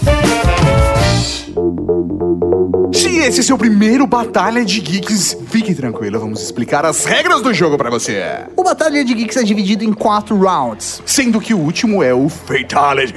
Se 2.91 3.17
esse 3.19 3.41
é 3.41 3.43
seu 3.43 3.57
primeiro 3.57 4.07
Batalha 4.07 4.65
de 4.65 4.79
Geeks, 4.79 5.37
fique 5.49 5.75
tranquilo, 5.75 6.19
vamos 6.19 6.41
explicar 6.41 6.83
as 6.83 7.05
regras 7.05 7.41
do 7.41 7.53
jogo 7.53 7.77
pra 7.77 7.91
você. 7.91 8.23
O 8.55 8.63
Batalha 8.63 9.05
de 9.05 9.13
Geeks 9.13 9.37
é 9.37 9.43
dividido 9.43 9.83
em 9.83 9.93
quatro 9.93 10.35
rounds. 10.35 11.01
Sendo 11.05 11.39
que 11.39 11.53
o 11.53 11.59
último 11.59 12.01
é 12.01 12.13
o 12.13 12.27
Fatality. 12.27 13.13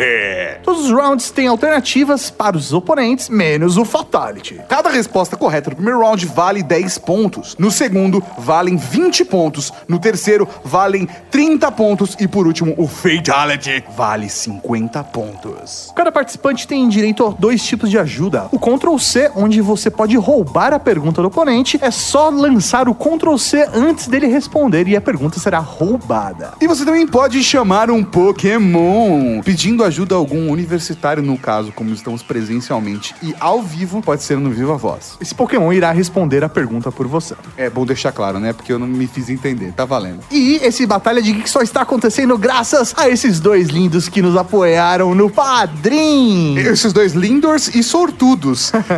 Todos 0.63 0.87
os 0.87 0.91
rounds 0.91 1.31
têm 1.31 1.47
alternativas 1.47 2.31
para 2.31 2.57
os 2.57 2.73
oponentes, 2.73 3.31
menos 3.31 3.79
o 3.79 3.85
Fatality. 3.85 4.61
Cada 4.69 4.91
resposta 4.91 5.37
correta 5.37 5.71
no 5.71 5.77
primeiro 5.77 6.01
round 6.01 6.27
vale 6.27 6.63
10 6.63 6.99
pontos. 6.99 7.57
No 7.59 7.71
segundo, 7.71 8.23
valem 8.39 8.77
20 8.77 9.25
pontos. 9.25 9.73
No 9.89 9.99
terceiro, 9.99 10.47
valem 10.65 11.09
30 11.31 11.73
pontos. 11.73 12.17
E 12.21 12.29
por 12.29 12.47
último, 12.47 12.75
o 12.77 12.87
Fatality 12.87 13.83
vale 13.97 14.29
50 14.29 15.05
pontos. 15.05 15.93
Cada 15.97 16.13
participante 16.13 16.67
tem 16.67 16.87
direito 16.89 17.27
a 17.27 17.31
dois 17.31 17.65
tipos 17.65 17.91
de 17.91 17.99
ajuda. 17.99 18.26
O 18.53 18.59
Ctrl 18.59 18.97
C, 18.99 19.31
onde 19.35 19.61
você 19.61 19.91
pode 19.91 20.17
roubar 20.17 20.73
a 20.73 20.79
pergunta 20.79 21.23
do 21.23 21.29
oponente, 21.29 21.79
é 21.81 21.91
só 21.91 22.29
lançar 22.29 22.89
o 22.89 22.95
Ctrl 22.95 23.37
C 23.37 23.69
antes 23.73 24.09
dele 24.09 24.27
responder 24.27 24.89
e 24.89 24.97
a 24.97 25.01
pergunta 25.01 25.39
será 25.39 25.59
roubada. 25.59 26.53
E 26.61 26.67
você 26.67 26.85
também 26.85 27.07
pode 27.07 27.43
chamar 27.43 27.91
um 27.91 28.03
Pokémon, 28.03 29.41
pedindo 29.43 29.85
ajuda 29.85 30.15
a 30.15 30.19
algum 30.19 30.51
universitário, 30.51 31.23
no 31.23 31.39
caso, 31.39 31.73
como 31.73 31.91
estamos 31.91 32.23
presencialmente 32.23 33.15
e 33.23 33.35
ao 33.39 33.63
vivo, 33.63 34.03
pode 34.03 34.23
ser 34.23 34.39
no 34.39 34.51
Viva 34.51 34.77
Voz. 34.77 35.17
Esse 35.21 35.35
Pokémon 35.35 35.73
irá 35.73 35.93
responder 35.93 36.43
a 36.45 36.49
pergunta 36.49 36.91
por 36.91 37.07
você. 37.07 37.35
É 37.57 37.69
bom 37.71 37.87
deixar 37.87 38.13
claro, 38.13 38.39
né? 38.39 38.53
Porque 38.53 38.73
eu 38.73 38.79
não 38.79 38.87
me 38.87 39.07
fiz 39.07 39.29
entender, 39.29 39.73
tá 39.73 39.85
valendo. 39.85 40.21
E 40.31 40.57
esse 40.63 40.87
Batalha 40.87 41.23
de 41.23 41.33
Geek 41.33 41.49
só 41.49 41.61
está 41.61 41.83
acontecendo 41.83 42.37
graças 42.39 42.95
a 42.97 43.09
esses 43.09 43.41
dois 43.41 43.69
lindos 43.69 44.09
que 44.09 44.23
nos 44.23 44.37
apoiaram 44.37 45.15
no 45.15 45.31
Padrim. 45.31 46.57
Esses 46.59 46.93
dois 46.93 47.13
lindors 47.13 47.75
e 47.75 47.83
sortudos. 47.83 48.16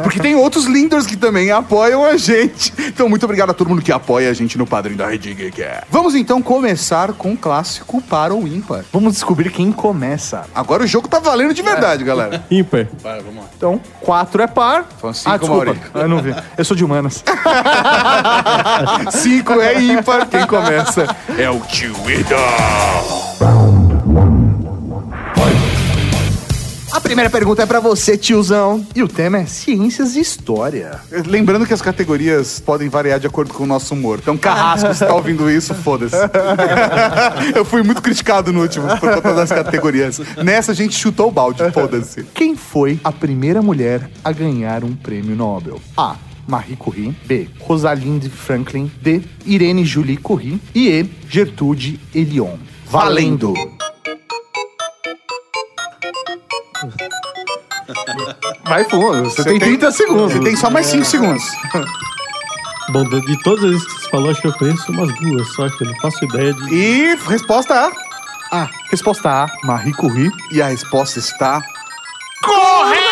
Porque 0.03 0.21
tem 0.21 0.35
outros 0.35 0.65
lindors 0.65 0.89
Mentors 0.89 1.07
que 1.07 1.17
também 1.17 1.51
apoiam 1.51 2.05
a 2.05 2.17
gente. 2.17 2.73
Então, 2.79 3.09
muito 3.09 3.23
obrigado 3.25 3.51
a 3.51 3.55
todo 3.55 3.69
mundo 3.69 3.83
que 3.83 3.93
apoia 3.93 4.31
a 4.31 4.33
gente 4.33 4.57
no 4.57 4.67
Padrinho 4.67 4.97
da 4.97 5.07
Rede 5.07 5.35
Geek. 5.35 5.63
Vamos 5.91 6.15
então 6.15 6.41
começar 6.41 7.13
com 7.13 7.33
o 7.33 7.37
clássico 7.37 8.01
para 8.01 8.35
o 8.35 8.49
ímpar. 8.49 8.85
Vamos 8.93 9.13
descobrir 9.13 9.51
quem 9.51 9.71
começa. 9.71 10.47
Agora 10.55 10.83
o 10.83 10.87
jogo 10.87 11.07
tá 11.07 11.19
valendo 11.19 11.53
de 11.53 11.61
verdade, 11.63 12.05
galera. 12.05 12.43
Ímpar. 12.51 12.89
Vai, 13.03 13.21
vamos 13.21 13.37
lá. 13.43 13.51
Então, 13.57 13.81
quatro 14.01 14.43
é 14.43 14.47
par. 14.47 14.89
São 15.01 15.13
cinco, 15.13 15.31
ah, 15.31 15.37
desculpa. 15.37 15.65
Mauri. 15.67 15.81
Eu 15.95 16.09
não 16.09 16.23
vi. 16.23 16.35
Eu 16.57 16.65
sou 16.65 16.77
de 16.77 16.85
humanas. 16.85 17.23
Cinco 19.13 19.61
é 19.61 19.81
ímpar. 19.81 20.27
Quem 20.29 20.47
começa 20.47 21.15
é 21.37 21.51
o 21.51 21.61
Tio 21.61 21.95
Idol. 22.09 23.88
Primeira 27.09 27.31
pergunta 27.31 27.63
é 27.63 27.67
pra 27.67 27.81
você, 27.81 28.19
tiozão. 28.19 28.87
E 28.95 29.03
o 29.03 29.09
tema 29.09 29.39
é 29.39 29.47
ciências 29.47 30.15
e 30.15 30.21
história. 30.21 31.01
Lembrando 31.27 31.67
que 31.67 31.73
as 31.73 31.81
categorias 31.81 32.61
podem 32.61 32.91
variar 32.91 33.19
de 33.19 33.27
acordo 33.27 33.55
com 33.55 33.65
o 33.65 33.67
nosso 33.67 33.95
humor. 33.95 34.19
Então, 34.21 34.37
carrasco, 34.37 34.93
se 34.93 35.07
tá 35.07 35.15
ouvindo 35.15 35.51
isso, 35.51 35.75
foda-se. 35.75 36.15
Eu 37.57 37.65
fui 37.65 37.83
muito 37.83 38.03
criticado 38.03 38.53
no 38.53 38.61
último 38.61 38.87
por 38.99 39.11
conta 39.15 39.33
das 39.33 39.49
categorias. 39.49 40.21
Nessa, 40.45 40.73
a 40.73 40.75
gente 40.75 40.95
chutou 40.95 41.29
o 41.29 41.31
balde, 41.31 41.63
foda-se. 41.73 42.25
Quem 42.35 42.55
foi 42.55 43.01
a 43.03 43.11
primeira 43.11 43.63
mulher 43.63 44.11
a 44.23 44.31
ganhar 44.31 44.85
um 44.85 44.95
prêmio 44.95 45.35
Nobel? 45.35 45.81
A. 45.97 46.15
Marie 46.47 46.77
Curie. 46.77 47.17
B. 47.25 47.49
Rosalind 47.61 48.29
Franklin. 48.29 48.91
D. 49.01 49.23
Irene 49.47 49.83
Julie 49.83 50.19
Curie. 50.19 50.61
E 50.75 50.89
E. 50.91 51.07
Gertrude 51.27 51.99
Elion. 52.15 52.57
Valendo! 52.91 53.78
Vai 58.65 58.85
fundo, 58.85 59.25
você, 59.25 59.45
tem 59.45 59.59
30 59.59 59.91
segundos. 59.93 60.33
Você 60.33 60.41
tem 60.41 60.57
só 60.57 60.71
mais 60.71 60.87
5 60.87 61.05
segundos. 61.05 61.45
Bom, 62.91 63.05
de 63.05 63.21
de 63.21 63.43
todas 63.43 63.65
as 63.75 63.85
que 63.85 64.01
você 64.01 64.11
falou, 64.11 64.31
acho 64.31 64.41
que 64.41 64.49
eu 64.49 64.53
conheço 64.55 64.91
umas 64.91 65.13
duas, 65.21 65.49
só 65.55 65.69
que 65.69 65.85
eu 65.85 65.89
não 65.89 65.97
faço 66.01 66.25
ideia 66.25 66.55
de. 66.55 66.75
E 66.75 67.17
resposta 67.29 67.75
A. 67.75 68.63
A. 68.63 68.71
Resposta 68.91 69.29
A. 69.29 69.47
Marie 69.65 69.93
Curie. 69.93 70.31
E 70.51 70.63
a 70.63 70.69
resposta 70.69 71.19
está. 71.19 71.63
Chutar 72.43 73.08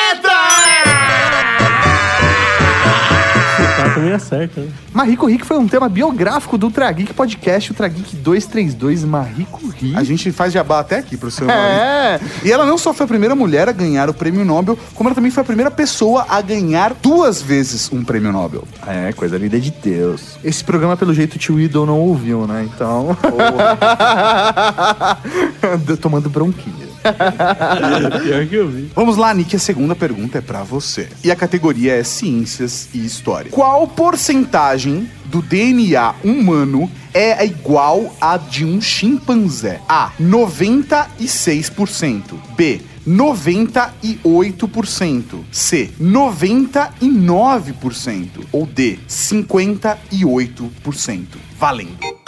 também 3.97 4.13
acerta, 4.13 4.61
né? 4.61 5.17
Curie 5.17 5.39
que 5.39 5.47
foi 5.47 5.59
um 5.59 5.67
tema 5.67 5.89
biográfico 5.89 6.59
do 6.59 6.67
Ultra 6.67 6.91
Geek 6.93 7.15
Podcast, 7.15 7.71
Ultra 7.71 7.89
Geek 7.89 8.17
232, 8.17 9.05
Marie 9.05 9.47
Curie. 9.47 9.97
A 9.97 10.05
gente 10.05 10.31
faz 10.31 10.53
jabá 10.53 10.81
até 10.81 10.99
aqui 10.99 11.17
pro 11.17 11.31
seu 11.31 11.47
nome. 11.47 11.59
É, 11.59 12.21
E 12.45 12.53
ela 12.53 12.67
não 12.67 12.79
só 12.79 12.93
foi 12.93 13.05
a 13.05 13.09
primeira 13.09 13.35
mulher 13.35 13.69
a 13.69 13.73
ganhar 13.73 14.09
o 14.09 14.15
prêmio 14.15 14.45
Nobel, 14.45 14.79
como 14.95 15.09
ela 15.09 15.15
também 15.15 15.31
foi 15.31 15.43
a 15.43 15.47
primeira 15.47 15.71
pessoa 15.71 16.27
a 16.29 16.41
ganhar 16.41 16.95
duas 16.95 17.41
vezes 17.41 17.91
um 17.93 18.05
prêmio 18.05 18.33
Nobel. 18.33 18.65
é, 18.87 19.13
coisa 19.13 19.39
linda 19.39 19.59
de 19.59 19.71
Deus. 19.71 20.37
Esse 20.45 20.63
programa, 20.63 20.97
pelo 20.97 21.15
jeito, 21.15 21.35
o 21.35 21.39
tio 21.39 21.59
Idol 21.59 21.87
não 21.87 22.01
ouviu, 22.01 22.47
né? 22.47 22.69
Então. 22.73 23.17
Tomando 26.01 26.29
bronquinha. 26.29 26.86
Pior 28.23 28.47
que 28.47 28.55
eu 28.55 28.69
vi. 28.69 28.91
Vamos 28.95 29.17
lá, 29.17 29.35
Nick, 29.35 29.57
a 29.57 29.59
segunda 29.59 29.95
pergunta 29.95 30.39
é 30.39 30.41
pra 30.41 30.63
você. 30.63 31.09
E 31.23 31.31
a 31.31 31.37
categoria 31.37 31.95
é 31.95 32.03
Ciências 32.03 32.89
e 32.95 33.05
História. 33.05 33.51
Qual 33.51 33.87
porcentagem 33.89 35.11
do 35.27 35.43
DNA 35.43 36.15
humano 36.25 36.91
é 37.13 37.45
igual 37.45 38.17
à 38.21 38.37
de 38.37 38.65
um 38.65 38.81
chimpanzé? 38.81 39.81
A. 39.89 40.13
96%. 40.21 42.35
B. 42.57 42.81
98%. 43.07 45.45
C. 45.53 45.91
99%. 46.01 48.29
Ou 48.53 48.67
D. 48.67 48.99
58%. 49.09 51.27
Valendo. 51.59 52.26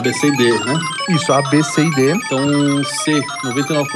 A 0.00 0.02
B, 0.02 0.14
C 0.14 0.28
e 0.28 0.36
D, 0.38 0.50
né? 0.64 0.80
Isso, 1.10 1.30
A, 1.30 1.42
B, 1.50 1.62
C 1.62 1.82
e 1.82 1.90
D. 1.90 2.12
Então, 2.12 2.82
C, 2.84 3.20
99%. 3.44 3.86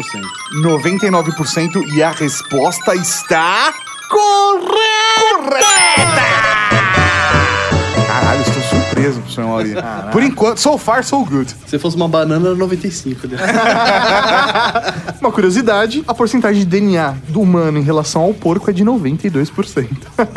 99% 0.62 1.82
e 1.94 2.02
a 2.02 2.10
resposta 2.10 2.94
está 2.94 3.72
correta! 4.10 5.60
Caralho, 5.60 6.23
estou 9.08 9.12
surpreso, 9.12 9.20
professor 9.20 9.44
Mauri. 9.44 9.74
Por 10.12 10.22
enquanto, 10.22 10.58
so 10.58 10.78
far, 10.78 11.04
so 11.04 11.24
good. 11.24 11.54
Se 11.66 11.78
fosse 11.78 11.96
uma 11.96 12.08
banana, 12.08 12.48
era 12.48 12.56
95, 12.56 13.28
né? 13.28 13.38
Uma 15.20 15.32
curiosidade: 15.32 16.04
a 16.06 16.14
porcentagem 16.14 16.60
de 16.60 16.66
DNA 16.66 17.14
do 17.28 17.40
humano 17.40 17.78
em 17.78 17.82
relação 17.82 18.22
ao 18.22 18.34
porco 18.34 18.70
é 18.70 18.72
de 18.72 18.84
92%. 18.84 19.88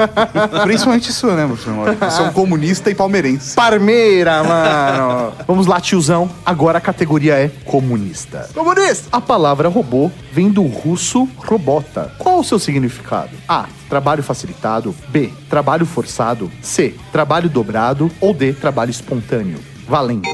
Principalmente 0.63 1.09
isso, 1.09 1.27
né, 1.27 1.45
professor 1.45 1.73
Mauri? 1.73 1.95
Você 1.95 2.21
é 2.21 2.25
um 2.25 2.33
comunista 2.33 2.89
e 2.89 2.95
palmeirense. 2.95 3.55
Parmeira, 3.55 4.43
mano. 4.43 5.33
Vamos 5.47 5.67
lá, 5.67 5.79
tiozão. 5.79 6.29
Agora 6.45 6.77
a 6.77 6.81
categoria 6.81 7.33
é 7.35 7.51
comunista. 7.65 8.49
Comunista! 8.53 9.09
A 9.11 9.21
palavra 9.21 9.69
robô 9.69 10.11
vem 10.31 10.49
do 10.49 10.63
russo 10.63 11.27
robota. 11.37 12.11
Qual 12.17 12.39
o 12.39 12.43
seu 12.43 12.59
significado? 12.59 13.31
A. 13.47 13.65
Trabalho 13.89 14.21
facilitado. 14.23 14.93
B. 15.09 15.31
Trabalho 15.49 15.85
forçado. 15.85 16.51
C. 16.61 16.95
Trabalho 17.11 17.49
dobrado. 17.49 18.11
Ou 18.19 18.33
D. 18.33 18.53
Trabalho 18.53 18.91
espontâneo. 18.91 19.59
Valendo. 19.87 20.27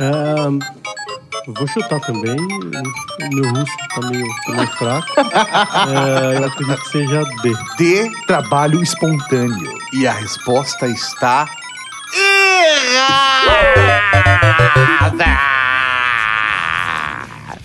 Ah, 0.00 0.48
eu 1.46 1.54
vou 1.54 1.66
chutar 1.66 2.00
também. 2.00 2.36
O 2.38 3.34
meu 3.34 3.50
russo 3.52 3.72
tá 3.94 4.00
meio, 4.08 4.26
tá 4.46 4.52
meio 4.52 4.68
fraco. 4.68 5.08
Ah, 5.70 6.32
eu 6.34 6.44
acredito 6.46 6.82
que 6.82 6.88
seja 6.90 7.24
D. 7.42 7.54
D 7.76 8.10
Trabalho 8.26 8.82
espontâneo. 8.82 9.78
e 9.92 10.06
a 10.06 10.12
resposta 10.12 10.86
está 10.86 11.46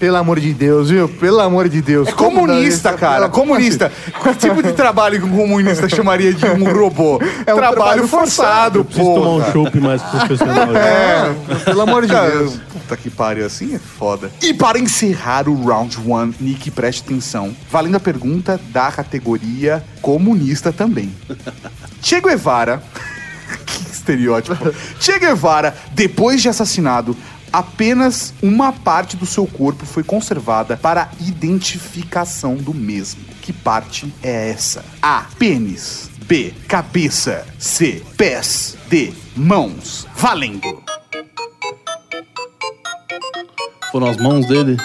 Pelo 0.03 0.17
amor 0.17 0.37
de 0.37 0.53
Deus, 0.53 0.89
viu? 0.89 1.07
Pelo 1.07 1.39
amor 1.39 1.69
de 1.69 1.81
Deus. 1.81 2.09
É 2.09 2.11
comunista, 2.11 2.91
cara. 2.91 3.29
Como 3.29 3.53
Comunista. 3.53 3.89
Que 4.21 4.35
tipo 4.35 4.61
de 4.61 4.73
trabalho 4.73 5.17
que 5.17 5.25
um 5.25 5.33
comunista 5.33 5.87
chamaria 5.87 6.33
de 6.33 6.45
um 6.45 6.73
robô? 6.73 7.21
É 7.47 7.53
um 7.53 7.57
trabalho, 7.57 7.75
trabalho 7.75 8.07
forçado, 8.09 8.83
Preciso 8.83 9.13
tomar 9.13 9.25
pô. 9.25 9.37
um 9.37 9.51
chopp 9.53 9.79
mais 9.79 10.01
profissional. 10.01 10.75
É, 10.75 11.33
pelo 11.63 11.79
amor 11.79 12.05
de 12.05 12.11
Cara, 12.11 12.31
Deus. 12.31 12.59
Puta 12.73 12.97
que 12.97 13.09
pariu, 13.09 13.45
assim 13.45 13.75
é 13.75 13.79
foda. 13.79 14.29
E 14.41 14.53
para 14.53 14.77
encerrar 14.77 15.47
o 15.47 15.65
round 15.65 15.97
one, 16.05 16.35
Nick, 16.37 16.69
preste 16.69 17.03
atenção. 17.05 17.55
Valendo 17.71 17.95
a 17.95 17.99
pergunta 18.01 18.59
da 18.73 18.91
categoria 18.91 19.81
comunista 20.01 20.73
também. 20.73 21.15
Che 22.03 22.19
Guevara. 22.19 22.83
que 23.65 23.83
estereótipo. 23.89 24.73
che 24.99 25.17
Guevara, 25.17 25.73
depois 25.93 26.41
de 26.41 26.49
assassinado, 26.49 27.15
apenas 27.53 28.33
uma 28.41 28.73
parte 28.73 29.15
do 29.15 29.27
seu 29.27 29.45
corpo 29.45 29.85
foi 29.85 30.03
conservada 30.03 30.75
para 30.75 31.11
identificação 31.21 32.55
do 32.55 32.73
mesmo. 32.73 33.23
Que 33.41 33.53
parte 33.53 34.11
é 34.23 34.49
essa? 34.49 34.83
A. 34.99 35.27
Pênis. 35.37 36.09
B. 36.25 36.51
Cabeça. 36.67 37.45
C. 37.59 38.01
Pés. 38.17 38.75
D. 38.89 39.13
Mãos. 39.35 40.07
Valendo. 40.15 40.83
Foram 43.91 44.07
as 44.07 44.17
mãos 44.17 44.47
dele? 44.47 44.75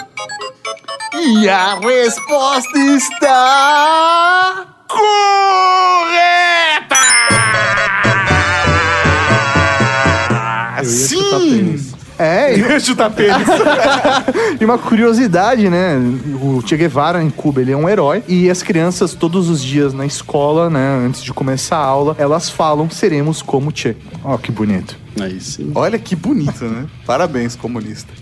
E 1.15 1.49
a 1.49 1.79
resposta 1.81 2.79
está. 2.79 4.67
correta! 4.89 5.09
Eu 10.83 10.91
ia 10.91 11.39
pênis. 11.39 11.98
É, 12.19 12.55
e, 12.55 12.63
chutar 12.81 13.11
pênis. 13.11 13.47
e 14.61 14.65
uma 14.65 14.77
curiosidade, 14.77 15.71
né? 15.71 15.97
O 16.43 16.61
Che 16.67 16.77
Guevara 16.77 17.23
em 17.23 17.31
Cuba, 17.31 17.61
ele 17.61 17.73
é 17.73 17.77
um 17.77 17.89
herói. 17.89 18.23
E 18.27 18.51
as 18.51 18.63
crianças, 18.63 19.15
todos 19.15 19.49
os 19.49 19.63
dias 19.63 19.95
na 19.95 20.05
escola, 20.05 20.69
né? 20.69 21.05
Antes 21.07 21.23
de 21.23 21.33
começar 21.33 21.77
a 21.77 21.85
aula, 21.85 22.17
elas 22.19 22.51
falam: 22.51 22.91
seremos 22.91 23.41
como 23.41 23.71
Che. 23.75 23.97
Ó, 24.25 24.37
que 24.37 24.51
bonito. 24.51 24.97
Aí 25.21 25.41
sim. 25.41 25.71
Olha 25.75 25.99
que 25.99 26.17
bonito, 26.17 26.65
né? 26.65 26.87
Parabéns, 27.07 27.57
comunista. 27.57 28.13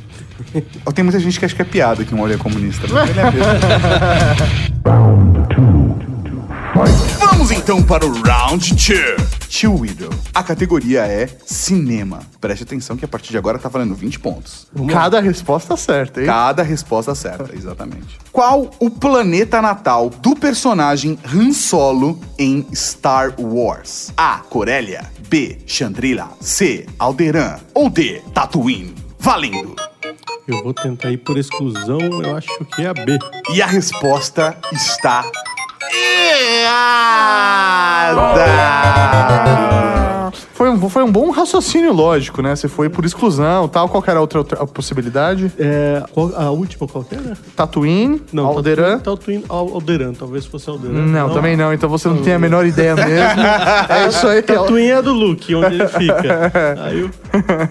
Tem 0.94 1.04
muita 1.04 1.18
gente 1.18 1.38
que 1.38 1.44
acha 1.44 1.54
que 1.54 1.62
é 1.62 1.64
piada 1.64 2.04
que 2.04 2.14
um 2.14 2.20
olho 2.20 2.34
é 2.34 2.36
comunista. 2.36 2.86
mas 2.90 3.10
ele 3.10 3.20
é 3.20 3.30
mesmo. 3.30 3.46
Vamos 7.18 7.50
então 7.50 7.82
para 7.82 8.04
o 8.04 8.12
Round 8.22 8.74
2. 8.74 9.35
Tio 9.56 9.72
Widow. 9.72 10.10
A 10.34 10.42
categoria 10.42 11.06
é 11.06 11.26
cinema. 11.46 12.20
Preste 12.38 12.64
atenção 12.64 12.94
que 12.94 13.06
a 13.06 13.08
partir 13.08 13.30
de 13.30 13.38
agora 13.38 13.58
tá 13.58 13.70
valendo 13.70 13.94
20 13.94 14.20
pontos. 14.20 14.66
Cada 14.86 15.18
resposta 15.18 15.78
certa, 15.78 16.20
hein? 16.20 16.26
Cada 16.26 16.62
resposta 16.62 17.14
certa, 17.14 17.56
exatamente. 17.56 18.18
Qual 18.30 18.70
o 18.78 18.90
planeta 18.90 19.62
natal 19.62 20.10
do 20.10 20.36
personagem 20.36 21.18
Han 21.24 21.54
Solo 21.54 22.20
em 22.38 22.66
Star 22.74 23.32
Wars? 23.40 24.12
A. 24.14 24.40
Corélia. 24.40 25.10
B. 25.26 25.56
Chandrila. 25.64 26.28
C. 26.38 26.84
Alderan. 26.98 27.58
Ou 27.72 27.88
D. 27.88 28.20
Tatooine. 28.34 28.94
Valendo! 29.18 29.74
Eu 30.46 30.62
vou 30.62 30.74
tentar 30.74 31.10
ir 31.10 31.16
por 31.16 31.38
exclusão, 31.38 31.98
eu 31.98 32.36
acho 32.36 32.62
que 32.66 32.82
é 32.82 32.88
a 32.88 32.92
B. 32.92 33.18
E 33.54 33.62
a 33.62 33.66
resposta 33.66 34.54
está 34.70 35.24
errada! 35.96 37.06
Foi 40.56 40.70
um, 40.70 40.88
foi 40.88 41.02
um 41.02 41.12
bom 41.12 41.30
raciocínio 41.30 41.92
lógico, 41.92 42.40
né? 42.40 42.56
Você 42.56 42.66
foi 42.66 42.88
por 42.88 43.04
exclusão 43.04 43.68
tal. 43.68 43.88
Qual 43.90 44.02
que 44.02 44.08
era 44.08 44.18
a 44.18 44.22
outra, 44.22 44.38
outra 44.38 44.66
possibilidade? 44.66 45.52
É, 45.58 46.02
qual- 46.12 46.32
a 46.34 46.50
última 46.50 46.88
qual 46.88 47.04
era? 47.10 47.36
Tatooine, 47.54 48.22
Alderan. 48.36 48.98
Tatooine, 49.00 49.44
Al- 49.48 49.74
Alderan, 49.74 50.14
talvez 50.14 50.46
fosse 50.46 50.68
Alderan. 50.70 50.94
Não, 51.06 51.28
também 51.30 51.56
não. 51.58 51.72
Então 51.74 51.88
você 51.90 52.08
não 52.08 52.22
tem 52.22 52.32
a 52.32 52.38
menor 52.38 52.64
ideia 52.64 52.94
mesmo. 52.96 53.42
é 53.90 54.08
isso 54.08 54.26
aí. 54.26 54.40
Tatooine 54.40 54.90
é 54.92 55.02
do 55.02 55.12
Luke, 55.12 55.54
onde 55.54 55.74
ele 55.74 55.88
fica. 55.88 56.52
Aí 56.86 57.00
eu... 57.00 57.10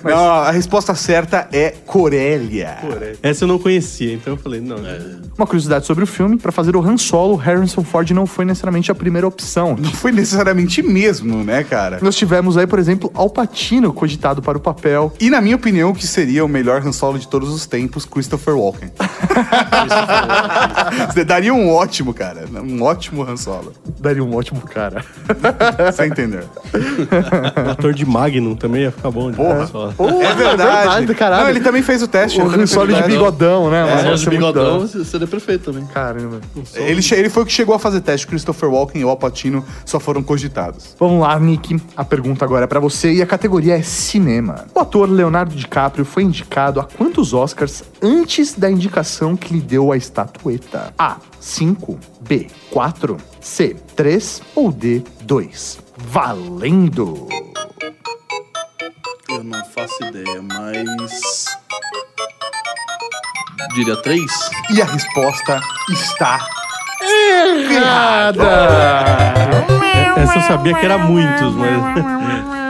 Não, 0.03 0.15
a 0.17 0.51
resposta 0.51 0.93
certa 0.93 1.47
é 1.51 1.71
Corélia. 1.85 2.77
Essa 3.23 3.45
eu 3.45 3.47
não 3.47 3.57
conhecia, 3.57 4.13
então 4.13 4.33
eu 4.33 4.37
falei, 4.37 4.61
não. 4.61 4.77
é- 4.77 4.99
Uma 5.37 5.47
curiosidade 5.47 5.85
sobre 5.85 6.03
o 6.03 6.07
filme: 6.07 6.37
pra 6.37 6.51
fazer 6.51 6.75
o 6.75 6.81
Han 6.87 6.97
Solo, 6.97 7.35
Harrison 7.35 7.83
Ford 7.83 8.09
não 8.11 8.25
foi 8.27 8.45
necessariamente 8.45 8.91
a 8.91 8.95
primeira 8.95 9.27
opção. 9.27 9.75
Não 9.79 9.89
foi 9.91 10.11
necessariamente 10.11 10.81
mesmo, 10.83 11.43
né, 11.43 11.63
cara? 11.63 11.97
Nós 12.01 12.15
tivemos 12.15 12.57
aí, 12.57 12.67
por 12.67 12.74
exemplo, 12.79 13.11
Al 13.13 13.29
Pacino 13.29 13.93
cogitado 13.93 14.41
para 14.41 14.57
o 14.57 14.61
papel. 14.61 15.13
E 15.19 15.29
na 15.29 15.41
minha 15.41 15.55
opinião, 15.55 15.91
o 15.91 15.95
que 15.95 16.07
seria 16.07 16.43
o 16.43 16.47
melhor 16.47 16.81
Han 16.85 16.91
Solo 16.91 17.19
de 17.19 17.27
todos 17.27 17.49
os 17.49 17.65
tempos, 17.65 18.05
Christopher 18.05 18.55
Walken. 18.55 18.91
Você 21.11 21.23
daria 21.25 21.53
um 21.53 21.71
ótimo, 21.71 22.13
cara. 22.13 22.45
Um 22.63 22.81
ótimo 22.83 23.23
Han 23.23 23.37
Solo. 23.37 23.73
Daria 23.99 24.23
um 24.23 24.35
ótimo 24.35 24.61
cara. 24.61 25.03
Você 25.91 26.07
entendeu? 26.07 26.43
O 27.65 27.69
ator 27.71 27.93
de 27.93 28.05
Magnum 28.05 28.55
também 28.55 28.83
ia 28.83 28.91
ficar 28.91 29.11
bom. 29.11 29.31
de 29.31 29.37
Porra. 29.37 29.67
só. 29.67 29.93
É 30.21 30.33
verdade. 30.35 31.15
caralho. 31.15 31.43
Não, 31.43 31.49
ele 31.49 31.61
também 31.61 31.81
fez 31.81 32.01
o 32.01 32.07
teste. 32.07 32.39
O 32.39 32.43
ele 32.43 32.49
também 32.49 32.63
Han 32.63 32.67
Solo 32.67 32.93
de 32.93 33.03
bigodão, 33.03 33.69
né? 33.69 34.05
É, 34.05 34.09
ia 34.09 34.15
de 34.15 34.29
bigodão 34.29 34.87
seria 34.87 35.27
perfeito 35.27 35.71
também. 35.71 35.85
Caramba. 35.87 36.39
Ele, 36.75 37.01
ele 37.11 37.29
foi 37.29 37.43
o 37.43 37.45
que 37.45 37.51
chegou 37.51 37.75
a 37.75 37.79
fazer 37.79 38.01
teste. 38.01 38.27
Christopher 38.27 38.69
Walken 38.69 39.01
e 39.01 39.05
o 39.05 39.09
Al 39.09 39.17
Pacino 39.17 39.63
só 39.85 39.99
foram 39.99 40.21
cogitados. 40.23 40.95
Vamos 40.99 41.21
lá, 41.21 41.39
Nick. 41.39 41.79
A 41.95 42.03
pergunta 42.03 42.45
agora 42.45 42.64
é 42.65 42.67
pra 42.67 42.79
você 42.79 43.13
e 43.13 43.21
a 43.21 43.25
categoria 43.25 43.77
é 43.77 43.81
cinema. 43.81 44.65
O 44.73 44.79
ator 44.79 45.09
Leonardo 45.09 45.55
DiCaprio 45.55 46.03
foi 46.03 46.23
indicado 46.23 46.79
a 46.79 46.83
quantos 46.83 47.33
Oscars 47.33 47.83
antes 48.01 48.53
da 48.53 48.69
indicação 48.69 49.37
que 49.37 49.53
lhe 49.53 49.61
deu 49.61 49.91
a 49.91 49.97
estatueta? 49.97 50.93
A. 50.97 51.17
5. 51.39 51.97
B. 52.21 52.47
4. 52.71 53.17
C. 53.39 53.75
3. 53.95 54.41
Ou 54.55 54.71
D. 54.71 55.03
2. 55.21 55.79
Valendo! 55.97 57.27
Eu 59.29 59.43
não 59.43 59.63
faço 59.65 60.03
ideia, 60.03 60.41
mas. 60.41 61.45
Diria 63.75 64.01
três? 64.01 64.31
E 64.71 64.81
a 64.81 64.85
resposta 64.85 65.61
está 65.89 66.47
Essa 70.15 70.37
eu 70.37 70.41
sabia 70.43 70.73
que 70.73 70.85
era 70.85 70.97
muitos, 70.97 71.53
mas. 71.55 72.55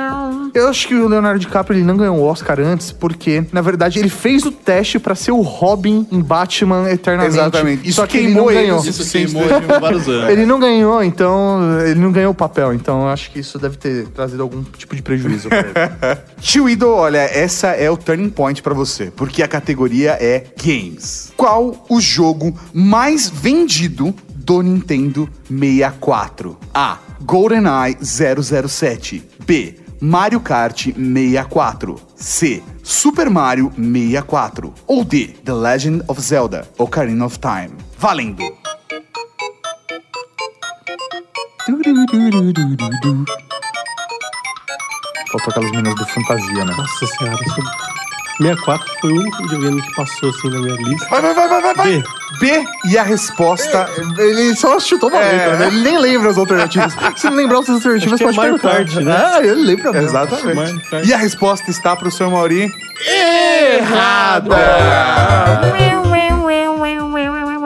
Eu 0.55 0.69
acho 0.69 0.87
que 0.87 0.95
o 0.95 1.05
Leonardo 1.09 1.37
DiCaprio 1.37 1.77
ele 1.77 1.85
não 1.85 1.97
ganhou 1.97 2.15
o 2.17 2.23
Oscar 2.23 2.61
antes 2.61 2.89
porque, 2.89 3.43
na 3.51 3.59
verdade, 3.59 3.99
ele 3.99 4.07
fez 4.07 4.45
o 4.45 4.51
teste 4.53 4.97
pra 4.97 5.13
ser 5.13 5.31
o 5.31 5.41
Robin 5.41 6.07
em 6.09 6.21
Batman 6.21 6.89
Eternamente. 6.89 7.35
Exatamente. 7.35 7.89
Isso 7.89 7.97
Só 7.97 8.07
que 8.07 8.15
ele 8.17 8.27
queimou 8.27 8.45
não 8.45 8.51
ele 8.51 8.61
ganhou. 8.61 8.79
o 8.81 8.87
Isso 8.87 9.11
queimou 9.11 9.43
de 9.43 9.79
vários 9.81 10.07
anos. 10.07 10.29
Ele 10.29 10.45
não 10.45 10.57
ganhou, 10.57 11.03
então 11.03 11.81
ele 11.81 11.99
não 11.99 12.09
ganhou 12.09 12.31
o 12.31 12.33
papel. 12.33 12.73
Então 12.73 13.01
eu 13.01 13.09
acho 13.09 13.31
que 13.31 13.39
isso 13.39 13.59
deve 13.59 13.75
ter 13.75 14.07
trazido 14.07 14.43
algum 14.43 14.63
tipo 14.63 14.95
de 14.95 15.01
prejuízo 15.01 15.49
pra 15.49 15.59
ele. 15.59 16.21
Tio 16.39 16.69
Ido, 16.69 16.87
olha, 16.87 17.17
essa 17.17 17.71
é 17.71 17.91
o 17.91 17.97
turning 17.97 18.29
point 18.29 18.63
pra 18.63 18.73
você, 18.73 19.11
porque 19.13 19.43
a 19.43 19.49
categoria 19.49 20.11
é 20.21 20.45
games. 20.63 21.33
Qual 21.35 21.85
o 21.89 21.99
jogo 21.99 22.57
mais 22.73 23.27
vendido 23.29 24.15
do 24.45 24.61
Nintendo 24.61 25.27
64? 25.49 26.55
A. 26.71 26.99
GoldenEye 27.21 27.97
007. 27.99 29.23
B. 29.43 29.79
Mario 29.99 30.39
Kart 30.39 30.93
64. 30.93 31.99
C. 32.15 32.63
Super 32.83 33.29
Mario 33.29 33.71
64. 33.75 34.71
Ou 34.85 35.03
D. 35.03 35.27
The 35.43 35.51
Legend 35.51 36.03
of 36.07 36.21
Zelda 36.21 36.67
Ocarina 36.77 37.25
of 37.25 37.39
Time. 37.39 37.75
Valendo! 37.97 38.43
Faltou 45.31 45.49
aquelas 45.49 45.71
meninas 45.71 45.95
do 45.95 46.05
Fantasia, 46.05 46.65
né? 46.65 46.75
Nossa 46.77 47.07
senhora, 47.07 47.43
isso... 47.43 47.84
64 48.37 48.85
foi 49.01 49.11
o 49.11 49.15
único 49.19 49.37
videogame 49.43 49.81
que 49.81 49.95
passou 49.95 50.29
assim 50.29 50.49
na 50.49 50.59
minha 50.59 50.75
lista. 50.75 51.07
Vai, 51.09 51.21
vai, 51.21 51.33
vai, 51.33 51.47
vai, 51.61 51.73
vai! 51.75 51.85
B. 51.85 52.03
B. 52.39 52.65
E 52.89 52.97
a 52.97 53.03
resposta 53.03 53.89
Ele 54.17 54.55
só 54.55 54.79
chutou 54.79 55.09
uma 55.09 55.19
É. 55.21 55.31
letra, 55.31 55.57
né? 55.57 55.67
Ele 55.67 55.81
nem 55.83 55.97
lembra 55.97 56.29
as 56.31 56.37
alternativas. 56.37 56.93
Se 57.15 57.29
não 57.29 57.37
lembrar 57.37 57.59
as 57.59 57.69
alternativas, 57.69 58.19
é 58.19 58.23
pode 58.25 58.37
Mario 58.37 58.59
perguntar. 58.59 58.77
Kart, 58.85 58.95
né? 59.05 59.15
Ah, 59.33 59.39
ele 59.41 59.53
lembra 59.65 59.91
mesmo. 59.91 60.07
Exatamente. 60.09 60.81
E 61.05 61.13
a 61.13 61.17
resposta 61.17 61.69
está 61.71 61.95
pro 61.95 62.11
seu 62.11 62.29
Mauri. 62.29 62.71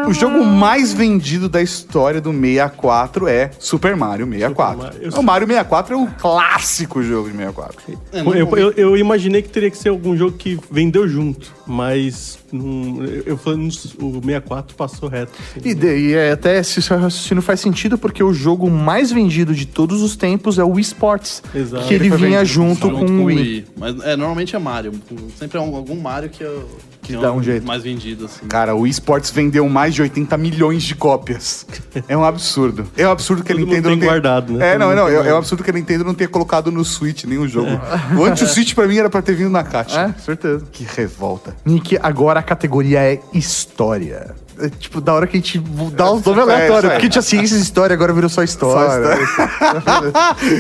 O 0.10 0.14
jogo 0.14 0.44
mais 0.44 0.92
vendido 0.92 1.48
da 1.48 1.62
história 1.62 2.20
do 2.20 2.32
64 2.32 3.28
é 3.28 3.52
Super 3.60 3.96
Mario 3.96 4.26
64. 4.28 4.74
Super 4.82 4.84
Mario. 4.94 5.12
Eu- 5.14 5.20
O 5.20 5.24
Mario 5.24 5.48
64 5.48 5.94
é 5.94 5.98
o 5.98 6.08
clássico 6.08 7.04
jogo 7.04 7.30
de 7.30 7.38
64. 7.38 7.78
É, 8.12 8.20
Eu, 8.20 8.58
eu, 8.58 8.72
eu 8.72 8.98
imaginei 8.98 9.42
que 9.44 9.50
teria 9.50 9.70
que 9.70 9.78
ser 9.78 9.90
algum 9.90 10.18
jogo 10.18 10.36
que 10.36 10.60
vendeu 10.72 11.08
junto, 11.08 11.54
mas 11.68 12.40
não- 12.52 13.04
eu, 13.06 13.40
não- 13.58 13.68
o 13.68 13.72
64 13.72 14.76
passou 14.76 15.10
reto. 15.10 15.32
assim. 15.58 15.70
E, 15.70 15.74
de- 15.74 15.98
e 15.98 16.14
é 16.14 16.32
até 16.32 16.62
se 16.64 16.80
o 16.80 16.82
seu 16.82 16.98
raciocínio 16.98 17.42
faz 17.42 17.60
sentido, 17.60 17.98
porque 17.98 18.24
o 18.24 18.34
jogo 18.34 18.70
mais 18.70 19.12
vendido 19.12 19.54
de 19.54 19.66
todos 19.66 20.02
os 20.02 20.16
tempos 20.16 20.58
é 20.60 20.64
o 20.64 20.70
Wii 20.72 20.82
Sports. 20.82 21.42
Exato. 21.54 21.86
Que 21.88 21.94
ele 21.94 22.06
Ele 22.08 22.16
vinha 22.18 22.40
vendido 22.40 22.46
junto 22.46 22.70
junto 22.90 23.06
com 23.06 23.06
o 23.06 23.24
Wii. 23.26 23.66
Mas 23.78 24.00
é, 24.02 24.16
normalmente 24.16 24.56
é 24.56 24.60
Mario. 24.60 24.94
Sempre 25.38 25.58
é 25.58 25.62
um- 25.62 25.76
algum 25.76 26.00
Mario 26.00 26.30
que, 26.30 26.44
é, 26.44 26.48
o- 26.48 26.66
Que 27.02 27.16
é 27.16 27.20
dá 27.20 27.32
o 27.32 27.38
um 27.38 27.44
jeito. 27.44 27.66
mais 27.66 27.84
vendido, 27.84 28.26
assim. 28.26 28.46
Cara, 28.48 28.76
o 28.76 28.86
eSports 28.88 29.32
vendeu 29.32 29.68
mais 29.70 29.94
de 29.96 30.02
80 30.02 30.38
milhões 30.38 30.84
de 30.84 30.96
cópias. 30.96 31.66
É 32.08 32.16
um 32.16 32.24
absurdo. 32.24 32.86
É 32.98 33.08
um 33.08 33.12
absurdo 33.12 33.44
que 33.44 33.52
a 33.52 33.56
Nintendo 33.56 33.82
tem 33.84 33.92
não 33.92 34.00
tenha... 34.00 34.12
guardado, 34.12 34.54
né? 34.54 34.74
É, 34.74 34.78
não, 34.78 34.96
não. 34.96 35.06
tem 35.08 35.16
É, 35.16 35.28
é 35.28 35.34
um 35.34 35.38
absurdo 35.38 35.64
que 35.64 35.70
a 35.70 35.74
Nintendo 35.74 36.04
não 36.04 36.14
tenha 36.14 36.28
colocado 36.28 36.72
no 36.72 36.84
Switch 36.86 37.24
nenhum 37.26 37.48
jogo. 37.48 37.70
O 38.18 38.24
anti-Switch 38.26 38.74
pra 38.74 38.88
mim 38.88 38.98
era 38.98 39.10
pra 39.10 39.22
ter 39.22 39.34
vindo 39.36 39.50
na 39.50 39.64
caixa. 39.64 40.00
É, 40.18 40.22
certeza. 40.22 40.66
Que 40.72 40.84
revolta. 40.84 41.56
Nick, 41.66 41.98
agora 42.02 42.39
a 42.40 42.44
categoria 42.44 43.00
é 43.00 43.20
história. 43.34 44.36
É, 44.62 44.68
tipo, 44.70 45.00
da 45.00 45.14
hora 45.14 45.26
que 45.26 45.38
a 45.38 45.40
gente 45.40 45.58
dá 45.94 46.12
os 46.12 46.22
nomes 46.24 46.40
É, 46.40 46.42
aleatórios. 46.42 46.78
isso 46.84 46.86
aí. 46.88 46.92
porque 46.94 47.10
tinha 47.10 47.22
ciências 47.22 47.60
e 47.60 47.64
história, 47.64 47.94
agora 47.94 48.12
virou 48.12 48.30
só 48.30 48.44
história. 48.44 49.18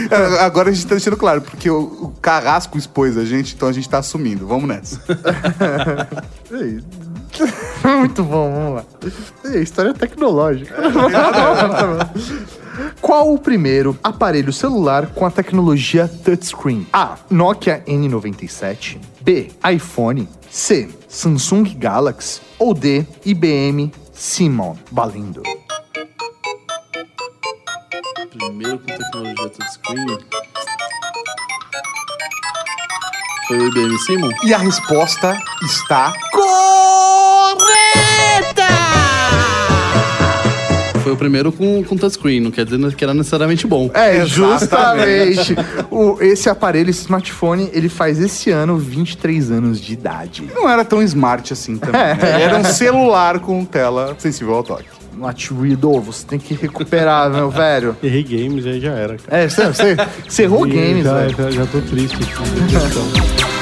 É, 0.09 0.39
Agora 0.41 0.69
a 0.69 0.71
gente 0.71 0.85
tá 0.85 0.95
deixando 0.95 1.17
claro, 1.17 1.41
porque 1.41 1.69
o, 1.69 1.79
o 1.79 2.13
Carrasco 2.21 2.77
expôs 2.77 3.17
a 3.17 3.25
gente, 3.25 3.55
então 3.55 3.67
a 3.67 3.73
gente 3.73 3.89
tá 3.89 3.97
assumindo. 3.99 4.47
Vamos 4.47 4.67
nessa. 4.69 5.01
Muito 7.99 8.23
bom, 8.23 8.51
vamos 8.51 8.83
lá. 9.43 9.55
História 9.59 9.93
tecnológica. 9.93 10.75
Qual 13.01 13.33
o 13.33 13.39
primeiro 13.39 13.97
aparelho 14.03 14.53
celular 14.53 15.07
com 15.07 15.25
a 15.25 15.31
tecnologia 15.31 16.07
touchscreen? 16.07 16.87
A. 16.91 17.17
Nokia 17.29 17.83
N97. 17.87 18.97
B. 19.21 19.51
iPhone. 19.73 20.27
C. 20.49 20.89
Samsung 21.07 21.63
Galaxy. 21.75 22.41
Ou 22.57 22.73
D. 22.73 23.05
IBM 23.25 23.91
Simon. 24.13 24.75
Balindo. 24.91 25.43
Primeiro 28.37 28.79
com 28.79 28.85
tecnologia 28.85 29.49
touchscreen. 29.49 30.19
Foi 33.47 33.57
o 33.57 33.67
IBM 33.67 33.97
Simon? 33.99 34.29
E 34.43 34.53
a 34.53 34.57
resposta 34.57 35.35
está. 35.63 36.13
Foi 41.09 41.15
o 41.15 41.17
primeiro 41.17 41.51
com, 41.51 41.83
com 41.83 41.97
touchscreen, 41.97 42.39
não 42.39 42.51
quer 42.51 42.65
dizer 42.65 42.93
que 42.93 43.03
era 43.03 43.15
necessariamente 43.15 43.65
bom. 43.65 43.89
É, 43.95 44.23
justamente. 44.27 45.55
o, 45.89 46.21
esse 46.21 46.47
aparelho, 46.47 46.91
esse 46.91 47.01
smartphone, 47.01 47.67
ele 47.73 47.89
faz 47.89 48.19
esse 48.19 48.51
ano 48.51 48.77
23 48.77 49.49
anos 49.49 49.81
de 49.81 49.93
idade. 49.93 50.47
Não 50.53 50.69
era 50.69 50.85
tão 50.85 51.01
smart 51.01 51.51
assim 51.51 51.77
também. 51.77 51.99
né? 51.99 52.41
Era 52.43 52.59
um 52.59 52.63
celular 52.63 53.39
com 53.39 53.65
tela 53.65 54.15
sensível 54.19 54.53
ao 54.53 54.63
toque. 54.63 54.85
Matwido, 55.17 55.99
você 55.99 56.25
tem 56.27 56.37
que 56.37 56.53
recuperar, 56.53 57.29
meu 57.31 57.49
velho. 57.49 57.97
Errei 58.03 58.23
games, 58.23 58.67
aí 58.67 58.79
já 58.79 58.91
era, 58.91 59.17
cara. 59.17 59.43
É, 59.43 59.49
você, 59.49 59.65
você, 59.65 59.97
você 60.27 60.43
errou 60.43 60.61
games, 60.61 61.03
já, 61.03 61.13
velho. 61.15 61.35
já, 61.35 61.51
já 61.51 61.65
tô 61.65 61.81
triste 61.81 62.17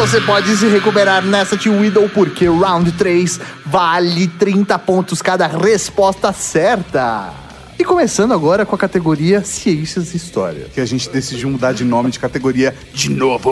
você 0.00 0.18
pode 0.22 0.56
se 0.56 0.66
recuperar 0.66 1.22
nessa 1.22 1.58
Tio 1.58 1.78
Widow, 1.78 2.08
porque 2.08 2.46
round 2.46 2.90
3 2.92 3.38
vale 3.66 4.28
30 4.28 4.78
pontos 4.78 5.20
cada 5.20 5.46
resposta 5.46 6.32
certa. 6.32 7.34
E 7.78 7.84
começando 7.84 8.32
agora 8.32 8.64
com 8.64 8.74
a 8.74 8.78
categoria 8.78 9.44
Ciências 9.44 10.14
e 10.14 10.16
História. 10.16 10.68
Que 10.72 10.80
a 10.80 10.86
gente 10.86 11.10
decidiu 11.10 11.50
mudar 11.50 11.74
de 11.74 11.84
nome 11.84 12.10
de 12.10 12.18
categoria 12.18 12.74
de 12.94 13.10
novo. 13.10 13.50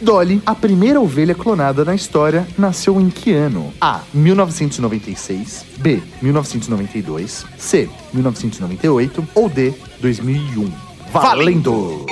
Dolly, 0.00 0.40
a 0.46 0.54
primeira 0.54 1.00
ovelha 1.00 1.34
clonada 1.34 1.84
na 1.84 1.96
história, 1.96 2.46
nasceu 2.56 3.00
em 3.00 3.10
que 3.10 3.32
ano? 3.32 3.74
A. 3.80 4.02
1996. 4.14 5.64
B. 5.78 6.00
1992. 6.22 7.44
C. 7.58 7.90
1998. 8.14 9.28
Ou 9.34 9.48
D. 9.48 9.74
2001. 10.00 10.72
Valendo! 11.12 12.06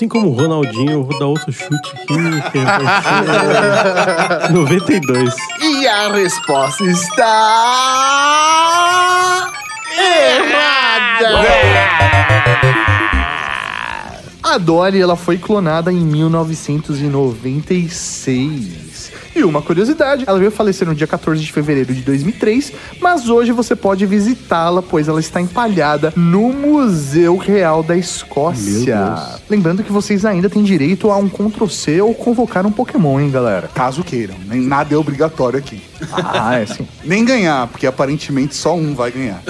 Assim 0.00 0.08
como 0.08 0.30
o 0.30 0.32
Ronaldinho, 0.32 0.92
eu 0.92 1.04
vou 1.04 1.18
dar 1.18 1.26
outro 1.26 1.52
chute 1.52 1.92
aqui, 1.92 2.06
que 2.52 2.58
ser 4.46 4.50
92. 4.50 5.34
E 5.60 5.86
a 5.86 6.10
resposta 6.10 6.82
está. 6.84 7.12
errada! 9.94 11.44
A 14.42 14.56
Dolly 14.56 15.02
ela 15.02 15.16
foi 15.16 15.36
clonada 15.36 15.92
em 15.92 16.00
1996. 16.00 18.89
E 19.34 19.44
uma 19.44 19.62
curiosidade, 19.62 20.24
ela 20.26 20.38
veio 20.38 20.50
falecer 20.50 20.86
no 20.86 20.94
dia 20.94 21.06
14 21.06 21.40
de 21.40 21.52
fevereiro 21.52 21.94
de 21.94 22.02
2003, 22.02 22.72
mas 23.00 23.28
hoje 23.28 23.52
você 23.52 23.76
pode 23.76 24.04
visitá-la, 24.04 24.82
pois 24.82 25.08
ela 25.08 25.20
está 25.20 25.40
empalhada 25.40 26.12
no 26.16 26.52
Museu 26.52 27.36
Real 27.36 27.82
da 27.82 27.96
Escócia. 27.96 29.16
Lembrando 29.48 29.84
que 29.84 29.92
vocês 29.92 30.24
ainda 30.24 30.50
têm 30.50 30.62
direito 30.62 31.10
a 31.10 31.16
um 31.16 31.28
Ctrl-C 31.28 32.00
ou 32.00 32.14
convocar 32.14 32.66
um 32.66 32.72
Pokémon, 32.72 33.20
hein, 33.20 33.30
galera? 33.30 33.68
Caso 33.72 34.02
queiram, 34.02 34.34
nem 34.46 34.60
nada 34.60 34.94
é 34.94 34.98
obrigatório 34.98 35.58
aqui. 35.58 35.80
Ah, 36.12 36.56
é 36.56 36.66
sim. 36.66 36.86
Nem 37.04 37.24
ganhar, 37.24 37.66
porque 37.68 37.86
aparentemente 37.86 38.54
só 38.54 38.74
um 38.74 38.94
vai 38.94 39.10
ganhar. 39.10 39.42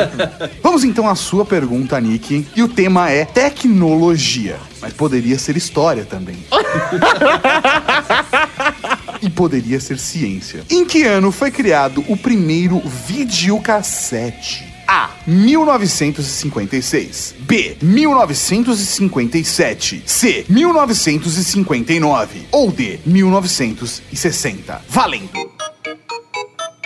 Vamos 0.62 0.84
então 0.84 1.08
à 1.08 1.14
sua 1.14 1.44
pergunta, 1.44 2.00
Nick. 2.00 2.46
E 2.54 2.62
o 2.62 2.68
tema 2.68 3.10
é 3.10 3.24
tecnologia. 3.24 4.56
Mas 4.80 4.92
poderia 4.92 5.38
ser 5.38 5.56
história 5.56 6.04
também. 6.04 6.36
e 9.22 9.30
poderia 9.30 9.80
ser 9.80 9.98
ciência. 9.98 10.62
Em 10.70 10.84
que 10.84 11.02
ano 11.04 11.32
foi 11.32 11.50
criado 11.50 12.04
o 12.08 12.16
primeiro 12.16 12.80
videocassete? 13.06 14.66
A. 14.86 15.10
1956. 15.26 17.34
B. 17.40 17.76
1957. 17.82 20.02
C. 20.06 20.46
1959. 20.48 22.46
Ou 22.50 22.72
D. 22.72 22.98
1960. 23.04 24.82
Valendo! 24.88 25.52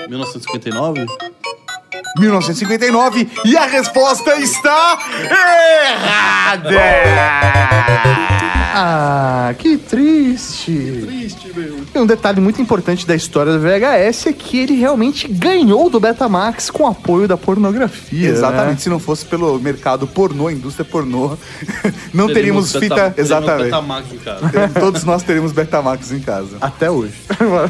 1959? 0.09 1.07
1959 2.19 3.29
e 3.45 3.57
a 3.57 3.67
resposta 3.67 4.35
está 4.37 4.99
errada! 5.91 6.71
Ah, 8.75 9.55
que 9.59 9.77
triste. 9.77 11.05
Triste, 11.07 11.53
meu. 11.55 11.82
E 11.95 11.99
um 11.99 12.07
detalhe 12.07 12.41
muito 12.41 12.61
importante 12.63 13.07
da 13.07 13.15
história 13.15 13.53
do 13.53 13.61
VHS 13.61 14.27
é 14.29 14.33
que 14.33 14.59
ele 14.59 14.75
realmente 14.75 15.29
ganhou 15.29 15.91
do 15.91 16.01
Betamax 16.01 16.71
com 16.71 16.87
apoio 16.87 17.29
da 17.29 17.37
pornografia. 17.37 18.31
Exatamente, 18.31 18.77
né? 18.77 18.81
se 18.81 18.89
não 18.89 18.99
fosse 18.99 19.27
pelo 19.27 19.59
mercado 19.59 20.07
pornô, 20.07 20.49
indústria 20.51 20.87
pornô, 20.87 21.37
não 22.15 22.29
teríamos, 22.33 22.73
fita. 22.73 22.95
Beta- 22.95 23.15
exatamente. 23.21 23.71
Teríamos 23.71 23.87
Betamax 24.07 24.13
em 24.13 24.19
casa. 24.19 24.81
Todos 24.81 25.05
nós 25.05 25.23
teríamos 25.23 25.53
Betamax 25.53 26.13
em 26.13 26.21
casa. 26.21 26.57
Até 26.63 26.91
hoje. 26.91 27.13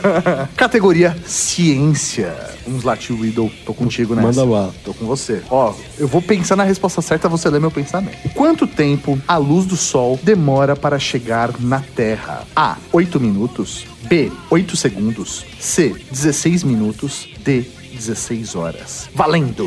Categoria 0.57 1.17
Ciência. 1.27 2.33
Vamos 2.67 2.85
lá, 2.85 2.97
tio 2.97 3.21
Riddle. 3.21 3.51
Tô 3.67 3.75
contigo 3.75 4.15
nessa. 4.15 4.29
Manda 4.29 4.45
lá. 4.45 4.71
Tô 4.85 4.95
com 4.95 5.05
você. 5.05 5.43
Ó, 5.51 5.75
eu 5.99 6.07
vou 6.07 6.23
pensar 6.23 6.55
na 6.55 6.63
resposta 6.65 7.03
certa, 7.03 7.29
você 7.29 7.49
lê 7.51 7.59
meu 7.59 7.71
pensamento. 7.73 8.17
Quanto 8.35 8.67
tempo 8.69 9.19
a 9.27 9.37
luz 9.37 9.67
do 9.67 9.77
sol 9.77 10.19
demora 10.23 10.77
para 10.77 10.99
chegar 10.99 11.51
na 11.59 11.81
Terra? 11.81 12.45
A. 12.55 12.77
8 12.93 13.19
minutos. 13.19 13.87
B. 14.13 14.31
8 14.51 14.77
segundos. 14.77 15.43
C. 15.59 15.89
16 16.11 16.65
minutos. 16.65 17.31
D. 17.39 17.63
16 17.93 18.55
horas. 18.55 19.09
Valendo! 19.15 19.65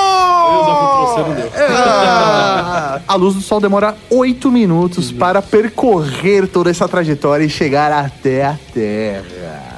Não 1.28 1.34
deu. 1.34 1.52
Ah, 1.58 3.00
a 3.08 3.16
luz 3.16 3.36
do 3.36 3.42
sol 3.42 3.60
demora 3.60 3.96
8 4.10 4.52
minutos 4.52 5.12
para 5.12 5.42
percorrer 5.42 6.48
toda 6.48 6.70
essa 6.70 6.88
trajetória 6.88 7.44
e 7.44 7.50
chegar 7.50 7.92
até 7.92 8.46
a 8.46 8.58
Terra. 8.74 9.71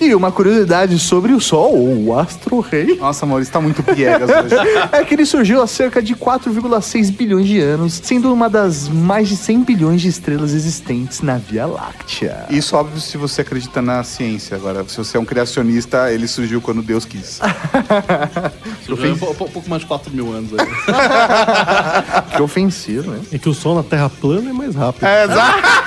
E 0.00 0.14
uma 0.14 0.30
curiosidade 0.30 0.98
sobre 0.98 1.32
o 1.32 1.40
Sol, 1.40 1.74
ou 1.74 2.04
o 2.06 2.18
Astro 2.18 2.60
Rei, 2.60 2.96
Nossa, 2.96 3.24
Maurício, 3.24 3.52
tá 3.52 3.60
muito 3.60 3.82
piegas 3.82 4.28
hoje. 4.28 4.54
é 4.92 5.04
que 5.04 5.14
ele 5.14 5.24
surgiu 5.24 5.62
há 5.62 5.66
cerca 5.66 6.02
de 6.02 6.14
4,6 6.14 7.10
bilhões 7.12 7.46
de 7.46 7.58
anos, 7.60 8.00
sendo 8.04 8.32
uma 8.32 8.48
das 8.50 8.88
mais 8.88 9.28
de 9.28 9.36
100 9.36 9.62
bilhões 9.62 10.02
de 10.02 10.08
estrelas 10.08 10.52
existentes 10.52 11.22
na 11.22 11.38
Via 11.38 11.66
Láctea. 11.66 12.44
Isso, 12.50 12.76
óbvio, 12.76 13.00
se 13.00 13.16
você 13.16 13.40
acredita 13.40 13.80
na 13.80 14.02
ciência. 14.04 14.56
Agora, 14.56 14.84
se 14.86 14.96
você 14.98 15.16
é 15.16 15.20
um 15.20 15.24
criacionista, 15.24 16.12
ele 16.12 16.28
surgiu 16.28 16.60
quando 16.60 16.82
Deus 16.82 17.04
quis. 17.04 17.40
Surgiu 18.84 19.10
há 19.12 19.14
um 19.14 19.18
pou- 19.18 19.48
pouco 19.48 19.68
mais 19.68 19.82
de 19.82 19.88
4 19.88 20.12
mil 20.12 20.32
anos 20.32 20.50
aí. 20.52 20.66
Que 22.36 22.42
ofensivo, 22.42 23.10
né? 23.10 23.20
É 23.32 23.38
que 23.38 23.48
o 23.48 23.54
sol 23.54 23.74
na 23.76 23.82
Terra 23.82 24.10
plana 24.10 24.50
é 24.50 24.52
mais 24.52 24.74
rápido. 24.74 25.04
É, 25.06 25.24
exato. 25.24 25.85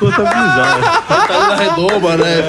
Tá 0.00 1.24
ali 1.28 1.48
na 1.48 1.54
redoma, 1.56 2.16
né? 2.16 2.48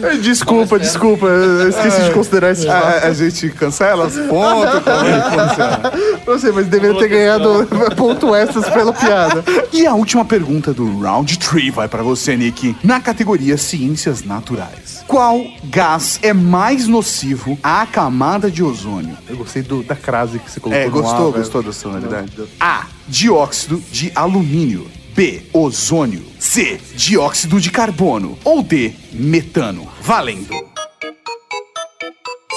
Meio- 0.00 0.20
Desculpa, 0.20 0.78
desculpa, 0.78 1.26
eu 1.26 1.68
esqueci 1.68 2.02
de 2.04 2.10
considerar 2.10 2.50
esse 2.52 2.66
fato. 2.66 3.04
A, 3.04 3.08
a 3.08 3.12
gente 3.14 3.48
cancela 3.50 4.06
os 4.06 4.14
pontos. 4.26 4.80
como 4.82 5.06
é 5.06 5.20
que 5.20 5.30
funciona? 5.30 5.92
Não 6.26 6.38
sei, 6.38 6.52
mas 6.52 6.66
deveria 6.66 6.98
ter 6.98 7.08
ganhado 7.08 7.66
ponto 7.96 8.34
extras 8.34 8.68
pela 8.68 8.92
piada. 8.92 9.42
E 9.72 9.86
a 9.86 9.94
última 9.94 10.24
pergunta 10.24 10.72
do 10.74 11.00
Round 11.00 11.38
3 11.38 11.74
vai 11.74 11.88
pra 11.88 12.02
você, 12.02 12.36
Nick. 12.36 12.76
Na 12.84 13.00
categoria 13.00 13.56
Ciências 13.56 14.22
Naturais. 14.24 15.04
Qual 15.06 15.40
gás 15.64 16.18
é 16.22 16.32
mais 16.32 16.86
nocivo 16.86 17.58
à 17.62 17.84
camada 17.86 18.50
de 18.50 18.62
ozônio? 18.62 19.16
Eu 19.28 19.36
gostei 19.36 19.62
do- 19.62 19.82
da 19.82 19.96
crase 19.96 20.38
que 20.38 20.50
você 20.50 20.60
colocou 20.60 20.82
É, 20.82 20.86
no 20.86 20.90
gostou? 20.92 21.26
ar, 21.26 21.32
velho. 21.32 21.38
gostou 21.44 21.62
da 21.62 21.72
sonoridade? 21.72 22.32
A. 22.60 22.84
Dióxido 23.08 23.82
de 23.90 24.12
alumínio. 24.14 24.86
B. 25.20 25.42
Ozônio. 25.52 26.24
C. 26.38 26.80
Dióxido 26.94 27.60
de 27.60 27.70
carbono. 27.70 28.38
Ou 28.42 28.62
D. 28.62 28.94
Metano. 29.12 29.86
Valendo. 30.00 30.54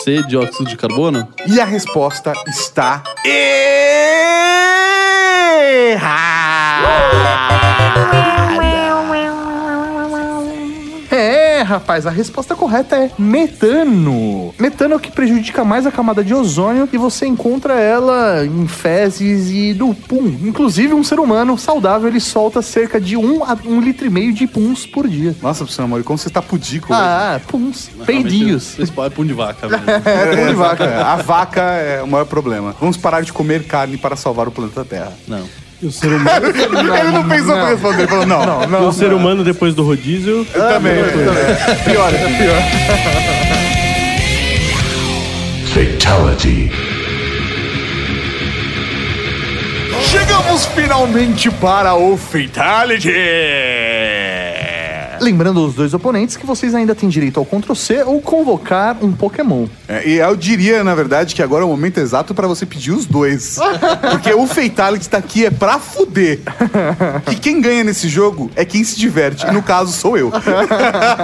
C, 0.01 0.23
dióxido 0.23 0.69
de 0.69 0.77
carbono? 0.77 1.27
E 1.45 1.59
a 1.59 1.65
resposta 1.65 2.31
está 2.47 3.03
errada. 3.25 4.32
Rapaz, 11.73 12.05
a 12.05 12.11
resposta 12.11 12.55
correta 12.55 12.95
é 12.95 13.11
metano. 13.17 14.53
Metano 14.59 14.93
é 14.93 14.97
o 14.97 14.99
que 14.99 15.11
prejudica 15.11 15.63
mais 15.63 15.85
a 15.85 15.91
camada 15.91 16.23
de 16.23 16.33
ozônio 16.33 16.87
e 16.91 16.97
você 16.97 17.25
encontra 17.25 17.73
ela 17.79 18.45
em 18.45 18.67
fezes 18.67 19.49
e 19.49 19.73
no 19.73 19.93
pum. 19.95 20.27
Inclusive, 20.43 20.93
um 20.93 21.03
ser 21.03 21.19
humano 21.19 21.57
saudável 21.57 22.07
ele 22.07 22.19
solta 22.19 22.61
cerca 22.61 23.01
de 23.01 23.17
um 23.17 23.43
a 23.43 23.57
um 23.65 23.79
litro 23.79 24.05
e 24.05 24.09
meio 24.09 24.33
de 24.33 24.45
puns 24.45 24.85
por 24.85 25.07
dia. 25.07 25.35
Nossa, 25.41 25.63
professor 25.63 25.83
Amor, 25.83 26.03
como 26.03 26.17
você 26.17 26.29
tá 26.29 26.41
pudico 26.41 26.93
hoje? 26.93 27.01
Ah, 27.01 27.41
puns, 27.47 27.89
peidinhos. 28.05 28.77
Pau 28.93 29.05
é 29.05 29.09
pum 29.09 29.25
de 29.25 29.33
vaca 29.33 29.67
mesmo. 29.67 29.83
É, 30.03 30.35
pão 30.35 30.47
de 30.47 30.53
vaca. 30.53 31.05
A 31.05 31.15
vaca 31.15 31.61
é 31.61 32.03
o 32.03 32.07
maior 32.07 32.25
problema. 32.25 32.75
Vamos 32.79 32.97
parar 32.97 33.21
de 33.21 33.33
comer 33.33 33.65
carne 33.65 33.97
para 33.97 34.15
salvar 34.15 34.47
o 34.47 34.51
planeta 34.51 34.85
Terra. 34.85 35.13
Não. 35.27 35.62
E 35.83 35.85
o 35.85 35.91
ser 35.91 36.13
humano, 36.13 36.47
ele 36.47 37.11
não 37.11 37.27
pensou 37.27 37.55
pra 37.55 37.67
responder, 37.71 38.03
ele 38.03 38.07
falou, 38.07 38.25
não. 38.25 38.83
e 38.83 38.85
o 38.85 38.91
ser 38.93 39.11
humano 39.11 39.43
depois 39.43 39.75
do 39.75 39.83
rodízio. 39.83 40.47
Eu 40.53 40.67
também. 40.69 40.93
Pior, 41.83 42.13
é 42.13 42.17
pior. 42.39 42.61
Fatality. 45.73 46.71
Chegamos 50.03 50.65
finalmente 50.67 51.51
para 51.51 51.95
o 51.95 52.15
Fatality! 52.15 53.09
Lembrando 55.19 55.65
os 55.65 55.73
dois 55.75 55.93
oponentes 55.93 56.35
que 56.35 56.45
vocês 56.45 56.73
ainda 56.75 56.95
têm 56.95 57.09
direito 57.09 57.39
ao 57.39 57.45
Ctrl 57.45 57.73
C 57.73 58.03
ou 58.03 58.21
convocar 58.21 58.97
um 59.01 59.11
Pokémon. 59.11 59.67
É, 59.87 60.07
e 60.07 60.17
eu 60.19 60.35
diria, 60.35 60.83
na 60.83 60.95
verdade, 60.95 61.35
que 61.35 61.41
agora 61.41 61.63
é 61.63 61.65
o 61.65 61.69
momento 61.69 61.99
exato 61.99 62.33
pra 62.33 62.47
você 62.47 62.65
pedir 62.65 62.91
os 62.91 63.05
dois. 63.05 63.57
Porque 64.11 64.33
o 64.33 64.45
Fatality 64.47 65.09
tá 65.09 65.17
aqui 65.17 65.45
é 65.45 65.51
pra 65.51 65.79
fuder. 65.79 66.39
Que 67.25 67.35
quem 67.35 67.61
ganha 67.61 67.83
nesse 67.83 68.07
jogo 68.07 68.51
é 68.55 68.65
quem 68.65 68.83
se 68.83 68.97
diverte. 68.97 69.45
E 69.45 69.51
no 69.51 69.61
caso, 69.61 69.91
sou 69.91 70.17
eu. 70.17 70.31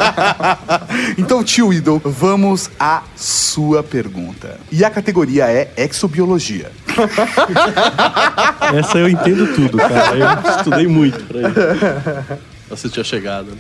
então, 1.18 1.44
tio 1.44 1.74
Idol, 1.74 2.02
vamos 2.04 2.70
à 2.80 3.04
sua 3.16 3.84
pergunta. 3.84 4.60
E 4.72 4.84
a 4.84 4.90
categoria 4.90 5.46
é 5.46 5.70
Exobiologia. 5.76 6.72
Essa 8.78 8.98
eu 8.98 9.10
entendo 9.10 9.54
tudo, 9.56 9.78
cara. 9.78 10.16
Eu 10.16 10.58
estudei 10.58 10.88
muito 10.88 11.24
pra 11.26 11.42
isso. 11.42 12.59
Você 12.70 12.88
tinha 12.90 13.04
chegado. 13.04 13.52
né? 13.52 13.58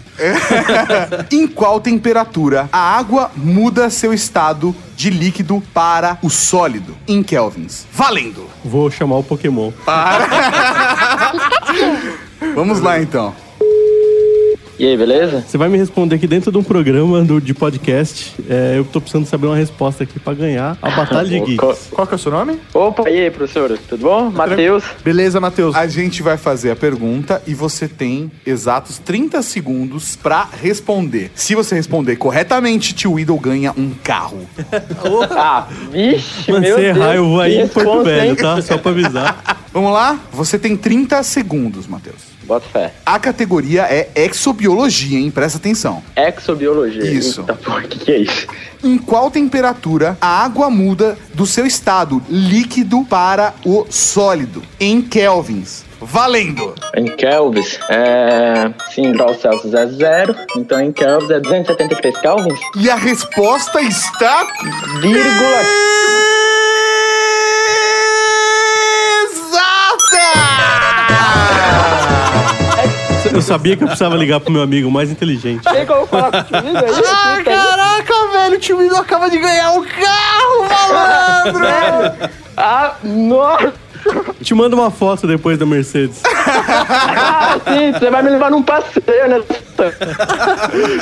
Em 1.32 1.48
qual 1.48 1.80
temperatura 1.82 2.70
a 2.72 2.98
água 2.98 3.32
muda 3.36 3.90
seu 3.90 4.14
estado 4.14 4.76
de 4.96 5.10
líquido 5.10 5.62
para 5.74 6.20
o 6.22 6.30
sólido? 6.30 6.96
Em 7.08 7.24
kelvins. 7.24 7.86
Valendo! 7.92 8.48
Vou 8.64 8.92
chamar 8.92 9.18
o 9.18 9.24
Pokémon. 9.24 9.72
Vamos 12.56 12.80
lá, 12.80 13.02
então. 13.02 13.36
E 14.80 14.88
aí, 14.88 14.96
beleza? 14.98 15.44
Você 15.46 15.58
vai 15.58 15.68
me 15.68 15.78
responder 15.78 16.16
aqui 16.16 16.26
dentro 16.26 16.54
de 16.54 16.58
um 16.58 16.64
programa 16.64 17.22
do- 17.22 17.42
de 17.42 17.54
podcast. 17.54 18.34
É, 18.50 18.76
eu 18.78 18.86
tô 18.86 19.02
precisando 19.02 19.26
saber 19.26 19.48
uma 19.48 19.56
resposta 19.58 20.06
aqui 20.06 20.18
pra 20.18 20.34
ganhar 20.34 20.78
a 20.82 20.90
Batalha 20.92 21.28
de 21.28 21.38
Geeks. 21.44 21.58
Co- 21.58 21.78
Qual 21.92 22.08
que 22.08 22.14
é 22.14 22.16
o 22.16 22.20
seu 22.20 22.32
nome? 22.32 22.58
Opa, 22.74 23.10
e 23.10 23.20
aí, 23.20 23.30
professor? 23.30 23.78
Tudo 23.90 24.04
bom? 24.04 24.32
Matheus. 24.32 24.86
Beleza, 25.04 25.38
Matheus. 25.42 25.76
A 25.76 25.86
gente 25.86 26.24
vai 26.24 26.38
fazer 26.38 26.72
a 26.72 26.78
pergunta 26.78 27.42
e 27.46 27.54
você 27.54 27.90
tem 27.90 28.32
exatos 28.46 29.00
30 29.00 29.42
segundos 29.42 30.16
pra 30.16 30.48
responder. 30.62 31.30
Se 31.36 31.56
você 31.56 31.76
responder 31.76 32.16
corretamente, 32.16 32.94
tio 32.94 33.20
Idol 33.20 33.38
ganha 33.38 33.74
um 33.78 33.92
carro. 34.02 34.48
Ah, 35.32 35.68
vixe, 35.92 36.52
Mano, 36.52 36.62
meu 36.66 36.76
se 36.76 36.82
Deus. 36.82 36.98
errar, 36.98 37.16
eu 37.16 37.26
vou 37.26 37.42
aí 37.42 37.60
em 37.60 37.68
Porto 37.68 38.04
Velho, 38.04 38.36
tá? 38.36 38.62
Só 38.62 38.78
pra 38.78 38.92
avisar. 38.92 39.60
Vamos 39.72 39.92
lá? 39.94 40.20
Você 40.32 40.58
tem 40.58 40.76
30 40.76 41.22
segundos, 41.24 41.86
Matheus. 41.88 42.18
Bota 42.44 42.68
fé. 42.70 42.94
A 43.06 43.20
categoria 43.20 43.84
é 43.84 44.10
exobiologia, 44.16 45.20
hein? 45.20 45.30
Presta 45.30 45.60
atenção. 45.60 46.02
Exobiologia. 46.16 47.06
Isso. 47.06 47.42
Eita, 47.42 47.54
porra, 47.54 47.80
o 47.80 47.88
que, 47.88 48.00
que 48.00 48.12
é 48.12 48.18
isso? 48.18 48.48
Em 48.84 48.98
qual 48.98 49.30
temperatura 49.30 50.18
a 50.20 50.44
água 50.44 50.70
muda 50.70 51.16
do 51.36 51.46
seu 51.46 51.66
estado 51.68 52.22
líquido 52.28 53.06
para 53.06 53.54
o 53.64 53.86
sólido? 53.90 54.64
Em 54.80 55.02
kelvins. 55.02 55.84
Valendo! 56.02 56.74
Em 56.96 57.06
Kelvins, 57.08 57.78
é... 57.90 58.72
5 58.96 59.12
graus 59.12 59.42
Celsius 59.42 59.74
é 59.74 59.86
zero, 59.88 60.34
então 60.56 60.80
em 60.80 60.94
Kelvins 60.94 61.30
é 61.30 61.42
273 61.42 62.18
Kelvins, 62.20 62.60
E 62.78 62.90
a 62.90 62.96
resposta 62.96 63.82
está. 63.82 64.48
vírgula... 65.02 66.29
Eu 73.34 73.42
sabia 73.42 73.76
que 73.76 73.84
eu 73.84 73.88
precisava 73.88 74.16
ligar 74.16 74.40
pro 74.40 74.52
meu 74.52 74.62
amigo 74.62 74.90
mais 74.90 75.10
inteligente. 75.12 75.64
Tem 75.64 75.86
como 75.86 76.06
falar 76.08 76.32
contigo 76.32 76.58
aí? 76.58 76.76
Ah, 77.06 77.36
Puta, 77.38 77.44
caraca, 77.44 78.14
velho, 78.32 78.56
o 78.56 78.60
tio 78.60 78.82
Idol 78.82 78.98
acaba 79.00 79.30
de 79.30 79.38
ganhar 79.38 79.72
um 79.72 79.84
carro, 79.84 80.68
malandro! 80.70 82.30
Ah, 82.62 82.96
nossa! 83.02 83.74
Te 84.42 84.54
mando 84.54 84.76
uma 84.76 84.92
foto 84.92 85.26
depois 85.26 85.58
da 85.58 85.66
Mercedes. 85.66 86.22
Ah, 86.26 87.58
sim, 87.66 87.94
você 87.94 88.10
vai 88.10 88.22
me 88.22 88.30
levar 88.32 88.52
num 88.52 88.62
passeio, 88.62 89.30
né? 89.30 89.42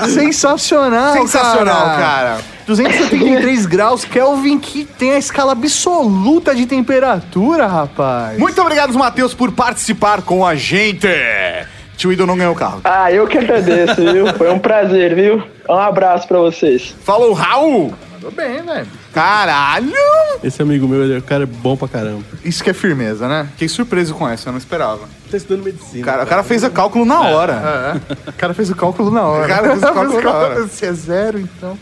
Sensacional, 0.08 1.14
Sensacional, 1.14 1.86
cara. 1.98 2.38
273 2.66 3.66
graus, 3.66 4.06
Kelvin, 4.06 4.60
que 4.60 4.86
tem 4.86 5.14
a 5.14 5.18
escala 5.18 5.54
absoluta 5.54 6.54
de 6.54 6.66
temperatura, 6.66 7.66
rapaz. 7.66 8.38
Muito 8.38 8.62
obrigado, 8.62 8.94
Matheus, 8.98 9.34
por 9.34 9.52
participar 9.52 10.22
com 10.22 10.46
a 10.46 10.54
gente. 10.56 11.08
Tio 11.98 12.14
Idol 12.14 12.28
não 12.28 12.38
ganhou 12.38 12.54
o 12.54 12.56
carro. 12.56 12.80
Ah, 12.84 13.12
eu 13.12 13.28
que 13.28 13.40
agradeço, 13.40 13.96
viu? 13.96 14.28
Foi 14.36 14.52
um 14.52 14.60
prazer, 14.60 15.16
viu? 15.16 15.44
Um 15.68 15.74
abraço 15.74 16.28
pra 16.28 16.38
vocês. 16.38 16.96
Falou, 17.04 17.34
Raul! 17.34 17.94
Tudo 18.22 18.32
bem, 18.36 18.62
velho. 18.62 18.88
Caralho! 19.18 19.92
Esse 20.44 20.62
amigo 20.62 20.88
meu, 20.88 21.04
ele 21.04 21.16
é 21.16 21.18
um 21.18 21.22
cara 21.22 21.48
bom 21.48 21.76
pra 21.76 21.88
caramba. 21.88 22.22
Isso 22.46 22.64
que 22.64 22.70
é 22.70 22.74
firmeza, 22.74 23.28
né? 23.28 23.48
Fiquei 23.54 23.68
surpreso 23.68 24.14
com 24.14 24.30
essa, 24.30 24.50
eu 24.50 24.52
não 24.52 24.60
esperava. 24.60 25.10
Tá 25.32 25.38
estudando 25.38 25.66
medicina. 25.66 26.06
Cara, 26.06 26.24
o 26.24 26.28
cara 26.28 26.44
fez 26.44 26.64
o 26.64 26.70
cálculo 26.70 27.04
na 27.04 27.22
hora. 27.22 28.00
É. 28.12 28.30
O 28.30 28.34
cara 28.34 28.54
fez 28.54 28.70
o 28.70 28.76
cálculo 28.76 29.10
na 29.10 29.24
hora. 29.24 29.46
O 29.46 29.48
cara 29.48 29.70
fez 29.70 29.80
o 29.80 29.82
cálculo 29.92 30.22
na 30.22 30.32
hora. 30.32 30.68
Se 30.68 30.86
é 30.86 30.94
zero, 30.94 31.40
então. 31.40 31.76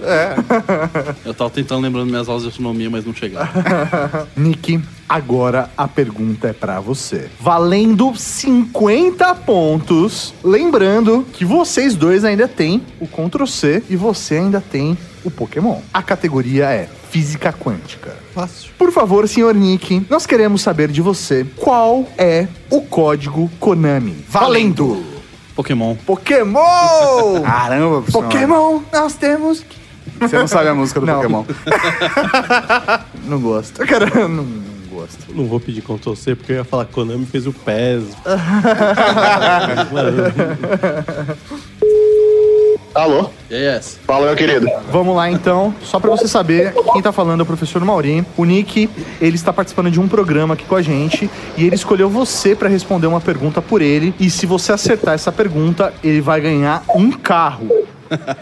Eu 1.26 1.34
tava 1.34 1.50
tentando 1.50 1.82
lembrando 1.82 2.10
minhas 2.10 2.30
aulas 2.30 2.44
de 2.44 2.50
astronomia, 2.50 2.90
mas 2.90 3.06
não 3.06 3.14
chegava. 3.14 3.52
Nick, 4.38 4.82
agora 5.08 5.70
a 5.78 5.90
pergunta 5.90 6.48
é 6.48 6.54
pra 6.54 6.80
você. 6.80 7.30
Valendo 7.42 8.16
50 8.16 9.36
pontos. 9.36 10.34
Lembrando 10.42 11.28
que 11.34 11.44
vocês 11.44 11.96
dois 11.96 12.24
ainda 12.24 12.48
têm 12.48 12.82
o 12.98 13.06
Ctrl 13.06 13.46
C 13.46 13.84
e 13.90 13.98
você 13.98 14.36
ainda 14.36 14.62
tem 14.62 14.98
o 15.26 15.32
Pokémon. 15.32 15.80
A 15.94 16.02
categoria 16.02 16.66
é 16.72 16.88
Física 17.10 17.52
Quântica. 17.52 18.16
Fácil. 18.34 18.72
Por 18.78 18.92
favor, 18.92 19.28
senhor 19.28 19.54
Nick, 19.56 20.06
nós 20.10 20.26
queremos 20.26 20.62
saber 20.62 20.90
de 20.90 21.02
você 21.02 21.46
qual 21.56 22.06
é 22.18 22.48
o 22.70 22.82
código 22.82 23.50
Konami. 23.60 24.24
Valendo! 24.30 25.04
Pokémon. 25.56 25.96
Pokémon! 26.06 27.42
Caramba, 27.44 27.96
professor. 28.02 28.24
Pokémon, 28.24 28.82
nós 28.94 29.16
temos. 29.16 29.62
que- 29.62 29.78
Você 30.20 30.38
não 30.38 30.48
sabe 30.48 30.70
a 30.70 30.76
música 30.76 31.00
do 31.00 31.06
Não. 31.06 31.16
Pokémon. 31.16 31.44
Não 33.26 33.40
gosto. 33.42 33.84
Cara, 33.88 34.06
não, 34.28 34.30
não 34.30 34.46
gosto. 34.92 35.34
Não 35.34 35.48
vou 35.48 35.60
pedir 35.60 35.82
Ctrl 35.82 36.14
C 36.14 36.36
porque 36.36 36.52
eu 36.52 36.58
ia 36.58 36.64
falar 36.64 36.86
Konami 36.86 37.26
fez 37.26 37.48
o 37.48 37.52
PES. 37.54 38.04
Alô? 42.96 43.30
Yes. 43.52 44.00
Fala, 44.08 44.28
meu 44.28 44.36
querido. 44.38 44.68
Vamos 44.90 45.14
lá 45.14 45.30
então, 45.30 45.76
só 45.82 46.00
pra 46.00 46.10
você 46.10 46.30
saber, 46.30 46.74
quem 46.94 47.02
tá 47.02 47.12
falando 47.12 47.42
é 47.42 47.44
o 47.44 47.46
professor 47.46 47.84
Mauri. 47.84 48.26
O 48.38 48.46
Nick, 48.46 48.90
ele 49.20 49.36
está 49.36 49.52
participando 49.52 49.92
de 49.92 50.00
um 50.00 50.08
programa 50.08 50.54
aqui 50.54 50.64
com 50.64 50.76
a 50.76 50.82
gente 50.82 51.30
e 51.58 51.66
ele 51.66 51.76
escolheu 51.76 52.10
você 52.10 52.56
pra 52.56 52.70
responder 52.70 53.08
uma 53.08 53.20
pergunta 53.20 53.62
por 53.62 53.82
ele. 53.82 54.16
E 54.18 54.30
se 54.30 54.46
você 54.46 54.72
acertar 54.72 55.14
essa 55.14 55.30
pergunta, 55.30 55.94
ele 56.02 56.22
vai 56.22 56.40
ganhar 56.40 56.86
um 56.96 57.12
carro. 57.12 57.68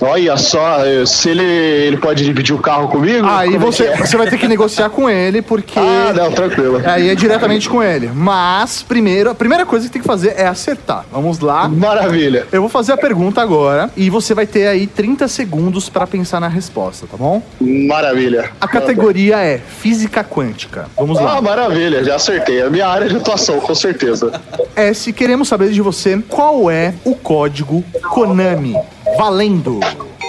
Olha 0.01 0.37
só, 0.37 0.77
se 1.05 1.29
ele, 1.29 1.43
ele 1.43 1.97
pode 1.97 2.23
dividir 2.23 2.53
o 2.55 2.59
carro 2.59 2.87
comigo? 2.87 3.25
Aí 3.27 3.55
é 3.55 3.57
você, 3.57 3.85
é? 3.85 3.97
você 3.97 4.17
vai 4.17 4.27
ter 4.27 4.37
que 4.37 4.47
negociar 4.47 4.89
com 4.89 5.09
ele, 5.09 5.41
porque. 5.41 5.79
Ah, 5.79 6.13
não, 6.15 6.31
tranquilo. 6.31 6.81
Aí 6.85 7.09
é 7.09 7.15
diretamente 7.15 7.69
com 7.69 7.81
ele. 7.81 8.09
Mas, 8.13 8.83
primeiro, 8.83 9.29
a 9.29 9.35
primeira 9.35 9.65
coisa 9.65 9.87
que 9.87 9.93
tem 9.93 10.01
que 10.01 10.07
fazer 10.07 10.33
é 10.37 10.45
acertar. 10.47 11.05
Vamos 11.11 11.39
lá. 11.39 11.67
Maravilha. 11.67 12.45
Eu 12.51 12.61
vou 12.61 12.69
fazer 12.69 12.91
a 12.93 12.97
pergunta 12.97 13.41
agora 13.41 13.89
e 13.95 14.09
você 14.09 14.33
vai 14.33 14.45
ter 14.45 14.67
aí 14.67 14.87
30 14.87 15.27
segundos 15.27 15.89
pra 15.89 16.05
pensar 16.05 16.39
na 16.39 16.47
resposta, 16.47 17.05
tá 17.09 17.17
bom? 17.17 17.41
Maravilha. 17.59 18.49
A 18.59 18.67
categoria 18.67 19.37
é 19.37 19.57
física 19.59 20.23
quântica. 20.23 20.87
Vamos 20.97 21.17
Ah, 21.19 21.23
lá. 21.23 21.41
maravilha, 21.41 22.03
já 22.03 22.15
acertei. 22.15 22.59
É 22.59 22.65
a 22.65 22.69
minha 22.69 22.87
área 22.87 23.07
de 23.07 23.15
atuação, 23.17 23.59
com 23.59 23.73
certeza. 23.75 24.31
S, 24.75 25.11
queremos 25.13 25.47
saber 25.47 25.69
de 25.71 25.81
você 25.81 26.21
qual 26.27 26.69
é 26.69 26.93
o 27.03 27.15
código 27.15 27.83
Konami. 28.09 28.75
Valendo! 29.17 29.79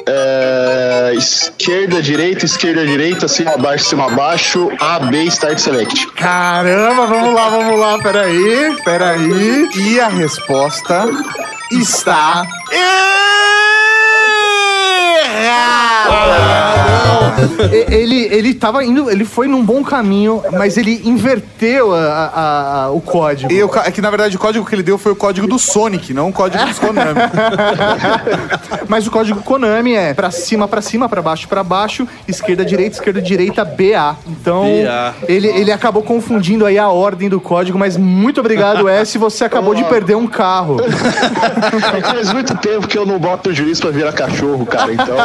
É, 0.06 1.12
esquerda, 1.16 2.02
direita, 2.02 2.44
esquerda, 2.44 2.84
direita, 2.84 3.26
cima, 3.26 3.52
abaixo, 3.52 3.84
cima, 3.84 4.04
abaixo, 4.04 4.70
A, 4.78 4.98
B, 4.98 5.24
Start 5.24 5.58
Select. 5.58 6.06
Caramba, 6.12 7.06
vamos 7.06 7.34
lá, 7.34 7.48
vamos 7.48 7.80
lá, 7.80 7.98
peraí, 7.98 8.76
peraí. 8.84 9.68
E 9.76 10.00
a 10.00 10.08
resposta 10.08 11.06
está. 11.70 12.46
E- 12.70 13.24
Ele, 17.94 18.24
ele 18.30 18.54
tava 18.54 18.84
indo, 18.84 19.10
ele 19.10 19.24
foi 19.24 19.46
num 19.46 19.62
bom 19.64 19.82
caminho, 19.82 20.42
mas 20.52 20.76
ele 20.76 21.00
inverteu 21.04 21.94
a- 21.94 21.98
a- 21.98 22.84
a- 22.84 22.90
o 22.90 23.00
código. 23.00 23.52
E 23.52 23.62
o 23.62 23.70
é 23.84 23.90
que 23.90 24.00
na 24.00 24.10
verdade 24.10 24.36
o 24.36 24.38
código 24.38 24.64
que 24.64 24.74
ele 24.74 24.82
deu 24.82 24.96
foi 24.98 25.12
o 25.12 25.16
código 25.16 25.46
do 25.46 25.58
Sonic, 25.58 26.12
não 26.12 26.28
o 26.28 26.32
código 26.32 26.64
dos 26.64 26.78
Konami. 26.78 27.20
Mas 28.88 29.06
o 29.06 29.10
código 29.10 29.40
Konami 29.42 29.94
é 29.94 30.12
pra 30.14 30.30
cima, 30.30 30.68
pra 30.68 30.80
cima, 30.82 31.08
pra 31.08 31.22
baixo, 31.22 31.48
pra 31.48 31.62
baixo, 31.64 32.06
esquerda, 32.28 32.64
direita, 32.64 32.96
esquerda, 32.96 33.20
direita, 33.22 33.64
BA. 33.64 34.16
Então, 34.26 34.62
BA. 34.64 35.14
Ele, 35.28 35.48
ele 35.48 35.72
acabou 35.72 36.02
confundindo 36.02 36.66
aí 36.66 36.78
a 36.78 36.88
ordem 36.88 37.28
do 37.28 37.40
código, 37.40 37.78
mas 37.78 37.96
muito 37.96 38.40
obrigado, 38.40 38.88
S. 38.88 39.16
Você 39.18 39.44
acabou 39.44 39.74
de 39.74 39.84
perder 39.84 40.16
um 40.16 40.26
carro. 40.26 40.76
Faz 42.02 42.32
muito 42.32 42.54
tempo 42.58 42.86
que 42.86 42.98
eu 42.98 43.06
não 43.06 43.18
boto 43.18 43.50
o 43.50 43.54
juiz 43.54 43.80
pra 43.80 43.90
virar 43.90 44.12
cachorro, 44.12 44.64
cara, 44.66 44.92
então. 44.92 45.16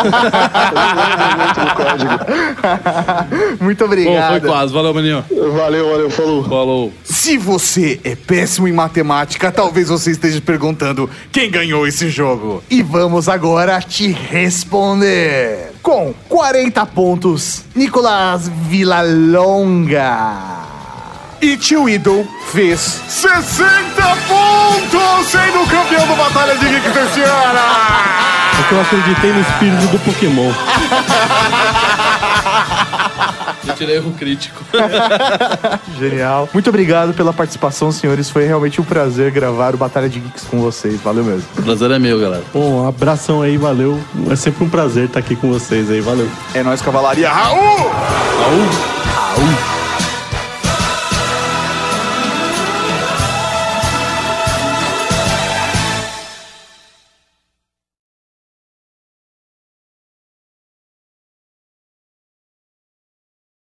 Muito 1.38 1.60
no 1.60 1.76
código. 1.76 1.99
Muito 3.60 3.80
Bom, 3.80 3.86
obrigado. 3.86 4.32
foi 4.32 4.50
quase. 4.50 4.74
Valeu, 4.74 4.94
menino. 4.94 5.24
Valeu, 5.56 5.90
valeu, 5.90 6.10
falou. 6.10 6.44
Falou. 6.44 6.94
Se 7.04 7.38
você 7.38 8.00
é 8.04 8.16
péssimo 8.16 8.68
em 8.68 8.72
matemática, 8.72 9.52
talvez 9.52 9.90
você 9.90 10.12
esteja 10.12 10.42
perguntando 10.42 11.10
quem 11.32 11.50
ganhou 11.50 11.88
esse 11.88 12.10
jogo. 12.10 12.64
E 12.70 12.82
vamos 12.82 13.28
agora 13.28 13.80
te 13.82 14.12
responder. 14.12 15.72
Com 15.82 16.14
40 16.28 16.86
pontos, 16.88 17.64
Nicolas 17.74 18.50
Villalonga. 18.68 20.69
E 21.42 21.56
Tio 21.56 21.88
Idol 21.88 22.28
fez 22.52 22.80
60 23.08 24.02
pontos, 24.28 25.28
sendo 25.28 25.66
campeão 25.70 26.06
do 26.06 26.16
Batalha 26.16 26.58
de 26.58 26.68
Geeks 26.68 26.94
desse 26.94 27.22
ano. 27.22 27.60
É 28.60 28.64
que 28.68 28.74
eu 28.74 28.82
acreditei 28.82 29.32
no 29.32 29.40
espírito 29.42 29.88
do 29.88 30.00
Pokémon. 30.00 30.52
Eu 33.68 33.76
tirei 33.76 33.98
erro 33.98 34.12
crítico. 34.18 34.64
Genial. 36.00 36.50
Muito 36.54 36.70
obrigado 36.70 37.14
pela 37.14 37.32
participação, 37.32 37.92
senhores. 37.92 38.30
Foi 38.30 38.46
realmente 38.46 38.82
um 38.82 38.84
prazer 38.84 39.32
gravar 39.32 39.76
o 39.76 39.78
Batalha 39.78 40.10
de 40.10 40.20
Geeks 40.20 40.46
com 40.46 40.60
vocês. 40.60 41.00
Valeu 41.02 41.24
mesmo. 41.24 41.44
O 41.58 41.62
prazer 41.62 41.92
é 41.92 42.00
meu, 42.00 42.20
galera. 42.20 42.44
Bom, 42.54 42.82
um 42.82 42.88
abração 42.88 43.42
aí, 43.42 43.58
valeu. 43.58 44.00
É 44.30 44.36
sempre 44.36 44.64
um 44.64 44.70
prazer 44.70 45.06
estar 45.06 45.20
aqui 45.20 45.36
com 45.36 45.52
vocês 45.52 45.90
aí, 45.92 46.02
valeu. 46.02 46.30
É 46.54 46.64
nóis, 46.64 46.82
Cavalaria. 46.82 47.30
Raul! 47.30 47.60
Raul. 47.60 48.70
Raul. 49.36 49.79